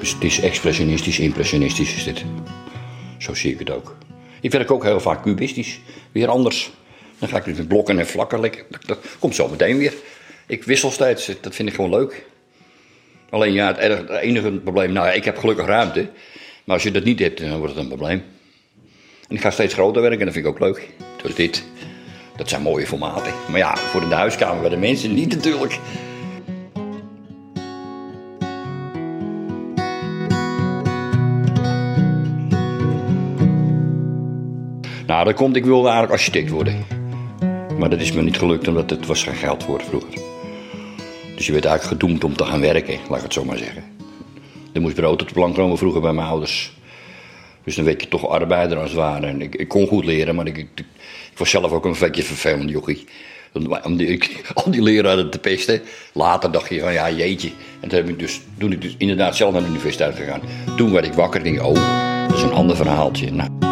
Dus 0.00 0.12
het 0.12 0.24
is 0.24 0.40
expressionistisch, 0.40 1.18
impressionistisch 1.18 1.94
is 1.94 2.04
dit. 2.04 2.24
Zo 3.18 3.34
zie 3.34 3.52
ik 3.52 3.58
het 3.58 3.70
ook. 3.70 3.96
Ik 4.40 4.50
werk 4.50 4.70
ook 4.70 4.84
heel 4.84 5.00
vaak 5.00 5.22
cubistisch. 5.22 5.80
Weer 6.12 6.28
anders. 6.28 6.70
Dan 7.18 7.28
ga 7.28 7.36
ik 7.36 7.46
met 7.46 7.68
blokken 7.68 7.98
en 7.98 8.06
vlakken 8.06 8.40
lekker. 8.40 8.66
Dat 8.86 8.98
komt 9.18 9.34
zo 9.34 9.48
meteen 9.48 9.78
weer. 9.78 9.94
Ik 10.46 10.64
wissel 10.64 10.90
steeds. 10.90 11.30
Dat 11.40 11.54
vind 11.54 11.68
ik 11.68 11.74
gewoon 11.74 11.90
leuk. 11.90 12.24
Alleen 13.30 13.52
ja, 13.52 13.74
het 13.74 14.08
enige 14.08 14.50
probleem... 14.50 14.92
Nou, 14.92 15.08
ik 15.08 15.24
heb 15.24 15.38
gelukkig 15.38 15.66
ruimte. 15.66 16.08
Maar 16.64 16.74
als 16.74 16.82
je 16.82 16.90
dat 16.90 17.04
niet 17.04 17.18
hebt, 17.18 17.40
dan 17.40 17.58
wordt 17.58 17.74
het 17.74 17.82
een 17.82 17.88
probleem. 17.88 18.22
En 19.32 19.38
ik 19.38 19.44
ga 19.44 19.50
steeds 19.50 19.74
groter 19.74 20.02
werken 20.02 20.18
en 20.20 20.24
dat 20.24 20.34
vind 20.34 20.46
ik 20.46 20.52
ook 20.52 20.58
leuk. 20.58 20.88
Zoals 21.20 21.34
dit. 21.34 21.64
Dat 22.36 22.48
zijn 22.48 22.62
mooie 22.62 22.86
formaten. 22.86 23.32
Maar 23.48 23.58
ja, 23.58 23.76
voor 23.76 24.02
in 24.02 24.08
de 24.08 24.14
huiskamer 24.14 24.60
bij 24.60 24.70
de 24.70 24.76
mensen 24.76 25.14
niet 25.14 25.34
natuurlijk. 25.34 25.78
Nou, 35.06 35.24
dat 35.24 35.34
komt, 35.34 35.56
ik 35.56 35.64
wilde 35.64 35.88
eigenlijk 35.88 36.12
architect 36.12 36.50
worden. 36.50 36.84
Maar 37.78 37.90
dat 37.90 38.00
is 38.00 38.12
me 38.12 38.22
niet 38.22 38.38
gelukt, 38.38 38.68
omdat 38.68 38.90
het 38.90 39.06
was 39.06 39.22
geen 39.22 39.34
geld 39.34 39.64
voor 39.64 39.82
vroeger. 39.82 40.14
Dus 41.36 41.46
je 41.46 41.52
werd 41.52 41.64
eigenlijk 41.64 42.00
gedoemd 42.00 42.24
om 42.24 42.36
te 42.36 42.44
gaan 42.44 42.60
werken, 42.60 42.98
laat 43.08 43.18
ik 43.18 43.24
het 43.24 43.32
zo 43.32 43.44
maar 43.44 43.58
zeggen. 43.58 43.84
Er 44.72 44.80
moest 44.80 44.94
brood 44.94 45.22
op 45.22 45.28
de 45.28 45.34
plank 45.34 45.54
komen 45.54 45.78
vroeger 45.78 46.00
bij 46.00 46.12
mijn 46.12 46.28
ouders. 46.28 46.72
Dus 47.64 47.74
dan 47.74 47.84
werd 47.84 48.02
je 48.02 48.08
toch 48.08 48.28
arbeider 48.28 48.78
als 48.78 48.90
het 48.90 48.98
ware. 48.98 49.26
En 49.26 49.42
ik, 49.42 49.54
ik 49.54 49.68
kon 49.68 49.86
goed 49.86 50.04
leren, 50.04 50.34
maar 50.34 50.46
ik, 50.46 50.56
ik, 50.56 50.68
ik, 50.74 51.38
was 51.38 51.50
zelf 51.50 51.72
ook 51.72 51.84
een 51.84 51.94
vetje 51.94 52.22
vervelend 52.22 52.70
jochie. 52.70 53.04
Om 53.84 53.96
die, 53.96 54.06
ik, 54.06 54.42
al 54.54 54.70
die 54.70 54.82
leraren 54.82 55.30
te 55.30 55.38
pesten. 55.38 55.82
Later 56.12 56.52
dacht 56.52 56.68
je 56.68 56.80
van 56.80 56.92
ja, 56.92 57.10
jeetje. 57.10 57.50
En 57.80 57.88
toen, 57.88 57.98
heb 57.98 58.08
ik 58.08 58.18
dus, 58.18 58.40
toen 58.58 58.72
ik 58.72 58.82
dus 58.82 58.94
inderdaad 58.98 59.36
zelf 59.36 59.52
naar 59.52 59.62
de 59.62 59.68
universiteit 59.68 60.16
gegaan. 60.16 60.40
Toen 60.76 60.92
werd 60.92 61.06
ik 61.06 61.12
wakker 61.12 61.40
en 61.40 61.52
denk 61.52 61.64
oh, 61.66 62.28
dat 62.28 62.36
is 62.36 62.42
een 62.42 62.52
ander 62.52 62.76
verhaaltje. 62.76 63.30
Nou. 63.30 63.71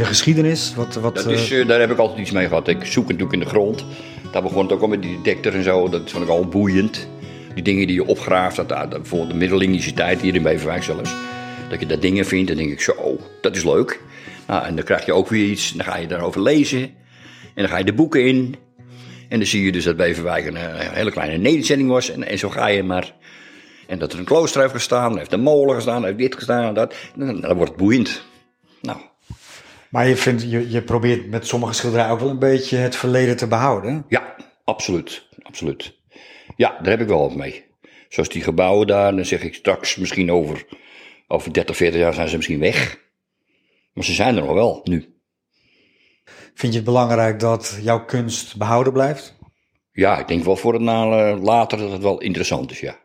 De 0.00 0.06
geschiedenis? 0.06 0.74
Wat, 0.74 0.94
wat, 0.94 1.14
dat 1.14 1.26
is, 1.26 1.50
uh, 1.50 1.66
daar 1.66 1.80
heb 1.80 1.90
ik 1.90 1.98
altijd 1.98 2.18
iets 2.18 2.30
mee 2.30 2.48
gehad. 2.48 2.68
Ik 2.68 2.84
zoek 2.84 3.04
natuurlijk 3.04 3.32
in 3.32 3.38
de 3.38 3.46
grond. 3.46 3.84
Daar 4.32 4.42
begon 4.42 4.62
het 4.62 4.72
ook 4.72 4.80
al 4.80 4.88
met 4.88 5.02
die 5.02 5.20
detector 5.22 5.54
en 5.54 5.62
zo. 5.62 5.88
Dat 5.88 6.10
vond 6.10 6.24
ik 6.24 6.30
al 6.30 6.48
boeiend. 6.48 7.08
Die 7.54 7.62
dingen 7.62 7.86
die 7.86 7.96
je 7.96 8.06
opgraaft. 8.06 8.56
Dat, 8.56 8.68
dat, 8.68 8.90
bijvoorbeeld 8.90 9.30
de 9.30 9.36
middellingische 9.36 9.92
tijd 9.92 10.20
hier 10.20 10.34
in 10.34 10.42
Beverwijk 10.42 10.82
zelfs. 10.82 11.14
Dat 11.68 11.80
je 11.80 11.86
daar 11.86 12.00
dingen 12.00 12.26
vindt. 12.26 12.48
Dan 12.48 12.56
denk 12.56 12.70
ik 12.70 12.80
zo, 12.80 13.18
dat 13.40 13.56
is 13.56 13.64
leuk. 13.64 14.00
Nou, 14.46 14.64
en 14.64 14.74
dan 14.74 14.84
krijg 14.84 15.06
je 15.06 15.12
ook 15.12 15.28
weer 15.28 15.50
iets. 15.50 15.72
Dan 15.72 15.86
ga 15.86 15.96
je 15.96 16.06
daarover 16.06 16.42
lezen. 16.42 16.82
En 17.54 17.62
dan 17.62 17.68
ga 17.68 17.78
je 17.78 17.84
de 17.84 17.92
boeken 17.92 18.26
in. 18.26 18.56
En 19.28 19.38
dan 19.38 19.46
zie 19.46 19.64
je 19.64 19.72
dus 19.72 19.84
dat 19.84 19.96
Beverwijk 19.96 20.46
een, 20.46 20.56
een 20.56 20.92
hele 20.92 21.10
kleine 21.10 21.36
nederzetting 21.36 21.88
was. 21.88 22.10
En, 22.10 22.28
en 22.28 22.38
zo 22.38 22.48
ga 22.48 22.66
je 22.66 22.82
maar. 22.82 23.14
En 23.86 23.98
dat 23.98 24.12
er 24.12 24.18
een 24.18 24.24
klooster 24.24 24.60
heeft 24.60 24.72
gestaan. 24.72 25.18
heeft 25.18 25.32
een 25.32 25.40
molen 25.40 25.74
gestaan. 25.74 26.04
heeft 26.04 26.18
dit 26.18 26.34
gestaan. 26.34 26.74
Dat. 26.74 26.94
Dan, 27.14 27.40
dan 27.40 27.56
wordt 27.56 27.70
het 27.70 27.80
boeiend. 27.80 28.22
Nou, 28.80 28.98
maar 29.90 30.08
je, 30.08 30.16
vindt, 30.16 30.42
je, 30.42 30.70
je 30.70 30.82
probeert 30.82 31.30
met 31.30 31.46
sommige 31.46 31.72
schilderijen 31.72 32.12
ook 32.12 32.20
wel 32.20 32.28
een 32.28 32.38
beetje 32.38 32.76
het 32.76 32.96
verleden 32.96 33.36
te 33.36 33.46
behouden. 33.46 34.04
Ja, 34.08 34.36
absoluut. 34.64 35.28
absoluut. 35.42 35.98
Ja, 36.56 36.78
daar 36.82 36.90
heb 36.90 37.00
ik 37.00 37.08
wel 37.08 37.20
wat 37.20 37.34
mee. 37.34 37.64
Zoals 38.08 38.28
die 38.28 38.42
gebouwen 38.42 38.86
daar, 38.86 39.16
dan 39.16 39.24
zeg 39.24 39.42
ik 39.42 39.54
straks 39.54 39.96
misschien 39.96 40.32
over, 40.32 40.66
over 41.28 41.52
30, 41.52 41.76
40 41.76 42.00
jaar 42.00 42.14
zijn 42.14 42.28
ze 42.28 42.36
misschien 42.36 42.60
weg. 42.60 43.00
Maar 43.92 44.04
ze 44.04 44.12
zijn 44.12 44.36
er 44.36 44.42
nog 44.42 44.52
wel, 44.52 44.80
nu. 44.84 45.14
Vind 46.54 46.72
je 46.72 46.78
het 46.78 46.84
belangrijk 46.84 47.40
dat 47.40 47.78
jouw 47.82 48.04
kunst 48.04 48.56
behouden 48.56 48.92
blijft? 48.92 49.38
Ja, 49.92 50.18
ik 50.18 50.28
denk 50.28 50.44
wel 50.44 50.56
voor 50.56 50.72
het 50.72 50.82
na, 50.82 51.36
later 51.36 51.78
dat 51.78 51.90
het 51.90 52.02
wel 52.02 52.20
interessant 52.20 52.70
is, 52.70 52.80
ja. 52.80 52.98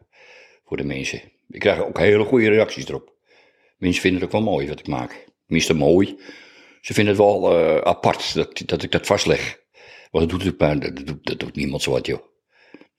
Voor 0.65 0.77
de 0.77 0.83
mensen. 0.83 1.21
Ik 1.49 1.59
krijg 1.59 1.79
ook 1.79 1.97
hele 1.97 2.23
goede 2.23 2.49
reacties 2.49 2.87
erop. 2.87 3.13
Mensen 3.77 4.01
vinden 4.01 4.21
het 4.21 4.29
ook 4.29 4.43
wel 4.43 4.51
mooi 4.53 4.67
wat 4.67 4.79
ik 4.79 4.87
maak. 4.87 5.25
Tenminste 5.45 5.73
mooi. 5.73 6.17
Ze 6.85 6.93
vinden 6.93 7.13
het 7.13 7.23
wel 7.23 7.59
uh, 7.59 7.77
apart 7.81 8.33
dat, 8.33 8.61
dat 8.65 8.83
ik 8.83 8.91
dat 8.91 9.05
vastleg. 9.05 9.59
Want 10.11 10.29
dat 10.29 10.39
doet, 11.05 11.39
dat, 11.39 11.55
niemand 11.55 11.81
zo 11.81 11.91
wat, 11.91 12.05
joh. 12.05 12.21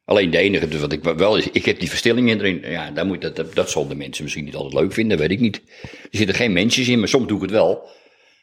Alleen 0.05 0.31
de 0.31 0.39
enige 0.39 0.79
wat 0.79 0.93
ik 0.93 1.03
wel 1.03 1.37
is, 1.37 1.51
ik 1.51 1.65
heb 1.65 1.81
die 1.81 1.89
verstillingen 1.89 2.39
erin. 2.39 2.71
Ja, 2.71 2.91
daar 2.91 3.07
moet, 3.07 3.21
dat, 3.21 3.37
dat, 3.37 3.55
dat 3.55 3.71
zal 3.71 3.89
de 3.89 3.95
mensen 3.95 4.23
misschien 4.25 4.45
niet 4.45 4.55
altijd 4.55 4.83
leuk 4.83 4.93
vinden, 4.93 5.19
weet 5.19 5.31
ik 5.31 5.41
niet. 5.41 5.63
Er 5.83 6.09
zitten 6.11 6.37
geen 6.37 6.53
mensjes 6.53 6.89
in, 6.89 6.99
maar 6.99 7.09
soms 7.09 7.27
doe 7.27 7.37
ik 7.37 7.43
het 7.43 7.51
wel. 7.51 7.89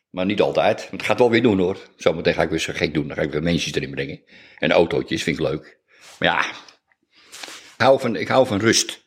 Maar 0.09 0.25
niet 0.25 0.41
altijd. 0.41 0.87
Het 0.91 1.03
gaat 1.03 1.19
wel 1.19 1.29
weer 1.29 1.41
doen 1.41 1.59
hoor. 1.59 1.77
Zometeen 1.95 2.33
ga 2.33 2.41
ik 2.41 2.49
weer 2.49 2.59
zo 2.59 2.73
gek 2.75 2.93
doen. 2.93 3.07
Dan 3.07 3.15
ga 3.15 3.21
ik 3.21 3.31
weer 3.31 3.43
mensjes 3.43 3.73
erin 3.73 3.91
brengen. 3.91 4.23
En 4.57 4.71
autootjes 4.71 5.23
vind 5.23 5.39
ik 5.39 5.43
leuk. 5.43 5.79
Maar 6.19 6.29
ja, 6.29 6.39
ik 7.55 7.73
hou 7.77 7.99
van, 7.99 8.15
ik 8.15 8.27
hou 8.27 8.47
van 8.47 8.59
rust. 8.59 9.05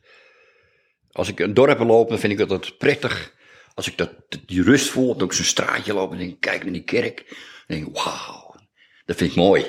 Als 1.13 1.29
ik 1.29 1.41
een 1.41 1.55
dorp 1.55 1.79
loop, 1.79 2.09
dan 2.09 2.19
vind 2.19 2.41
ik 2.41 2.49
dat 2.49 2.79
prettig. 2.79 3.35
Als 3.77 3.89
ik 3.89 3.99
dat, 3.99 4.11
die 4.47 4.63
rust 4.63 4.89
voel, 4.89 5.17
dat 5.17 5.29
ik 5.29 5.33
zo'n 5.33 5.45
straatje 5.45 5.95
loop 5.95 6.13
en 6.13 6.19
denk, 6.19 6.41
kijk 6.41 6.63
naar 6.63 6.73
die 6.73 6.85
kerk. 6.85 7.25
Dan 7.27 7.77
denk 7.77 7.87
ik, 7.87 7.95
wauw, 7.95 8.55
dat 9.05 9.17
vind 9.17 9.31
ik 9.31 9.37
mooi. 9.37 9.65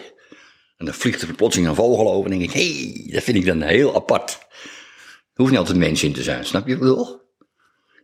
En 0.77 0.85
dan 0.85 0.93
vliegt 0.93 1.21
er 1.21 1.33
plotseling 1.33 1.69
een 1.69 1.75
vogel 1.75 2.11
over 2.11 2.31
en 2.31 2.39
denk 2.39 2.51
ik, 2.51 2.61
hey, 2.61 3.09
dat 3.13 3.23
vind 3.23 3.37
ik 3.37 3.45
dan 3.45 3.61
heel 3.61 3.95
apart. 3.95 4.29
Er 4.31 5.43
hoeft 5.43 5.49
niet 5.49 5.59
altijd 5.59 5.77
mensen 5.77 6.07
in 6.07 6.13
te 6.13 6.23
zijn, 6.23 6.45
snap 6.45 6.67
je 6.67 6.73
ik 6.73 6.79
bedoel? 6.79 7.21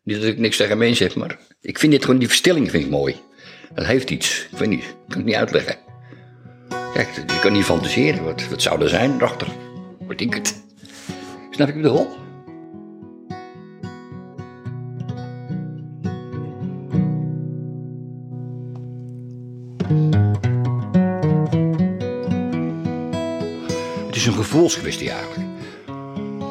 Niet 0.04 0.18
dat 0.18 0.26
ik 0.26 0.38
niks 0.38 0.58
tegen 0.58 0.78
mensen 0.78 1.08
heb, 1.08 1.16
maar 1.16 1.40
ik 1.62 1.80
vind 1.80 1.92
dit 1.92 2.04
gewoon, 2.04 2.20
die 2.20 2.28
verstilling 2.28 2.72
vind 2.72 2.84
ik 2.84 2.90
mooi. 2.90 3.22
Dat 3.74 3.86
heeft 3.86 4.10
iets, 4.10 4.48
ik 4.52 4.58
weet 4.58 4.70
niet, 4.70 4.84
ik 4.84 4.96
kan 5.08 5.18
het 5.18 5.26
niet 5.26 5.36
uitleggen. 5.36 5.78
Kijk, 6.94 7.16
je 7.16 7.40
kan 7.42 7.54
niet 7.54 7.64
fantaseren, 7.64 8.24
wat, 8.24 8.48
wat 8.48 8.62
zou 8.62 8.82
er 8.82 8.90
zijn 8.90 9.16
erachter? 9.16 9.48
Wat 10.00 10.18
denk 10.18 10.34
het? 10.34 10.64
Snap 11.52 11.68
je 11.68 11.74
ik 11.74 11.82
bedoel? 11.82 12.23
Is 24.24 24.30
een 24.30 24.44
gevoelskwestie 24.44 25.10
eigenlijk. 25.10 25.50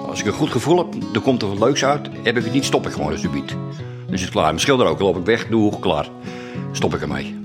Als 0.07 0.21
ik 0.21 0.27
een 0.27 0.33
goed 0.33 0.51
gevoel 0.51 0.79
heb, 0.79 0.87
dan 1.13 1.23
komt 1.23 1.43
er 1.43 1.49
wat 1.49 1.59
leuks 1.59 1.85
uit. 1.85 2.09
Heb 2.23 2.37
ik 2.37 2.45
het 2.45 2.53
niet, 2.53 2.65
stop 2.65 2.87
ik 2.87 2.93
gewoon 2.93 3.13
als 3.13 3.21
subiet. 3.21 3.49
Dan 4.05 4.15
is 4.15 4.21
het 4.21 4.31
klaar. 4.31 4.45
Mijn 4.45 4.61
schilder 4.61 4.87
ook, 4.87 5.01
loop 5.01 5.17
ik 5.17 5.25
weg, 5.25 5.47
doe 5.47 5.79
klaar. 5.79 6.09
Stop 6.73 6.95
ik 6.95 7.01
ermee. 7.01 7.41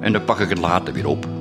En 0.00 0.12
dan 0.12 0.24
pak 0.24 0.40
ik 0.40 0.48
het 0.48 0.58
later 0.58 0.94
weer 0.94 1.06
op. 1.06 1.37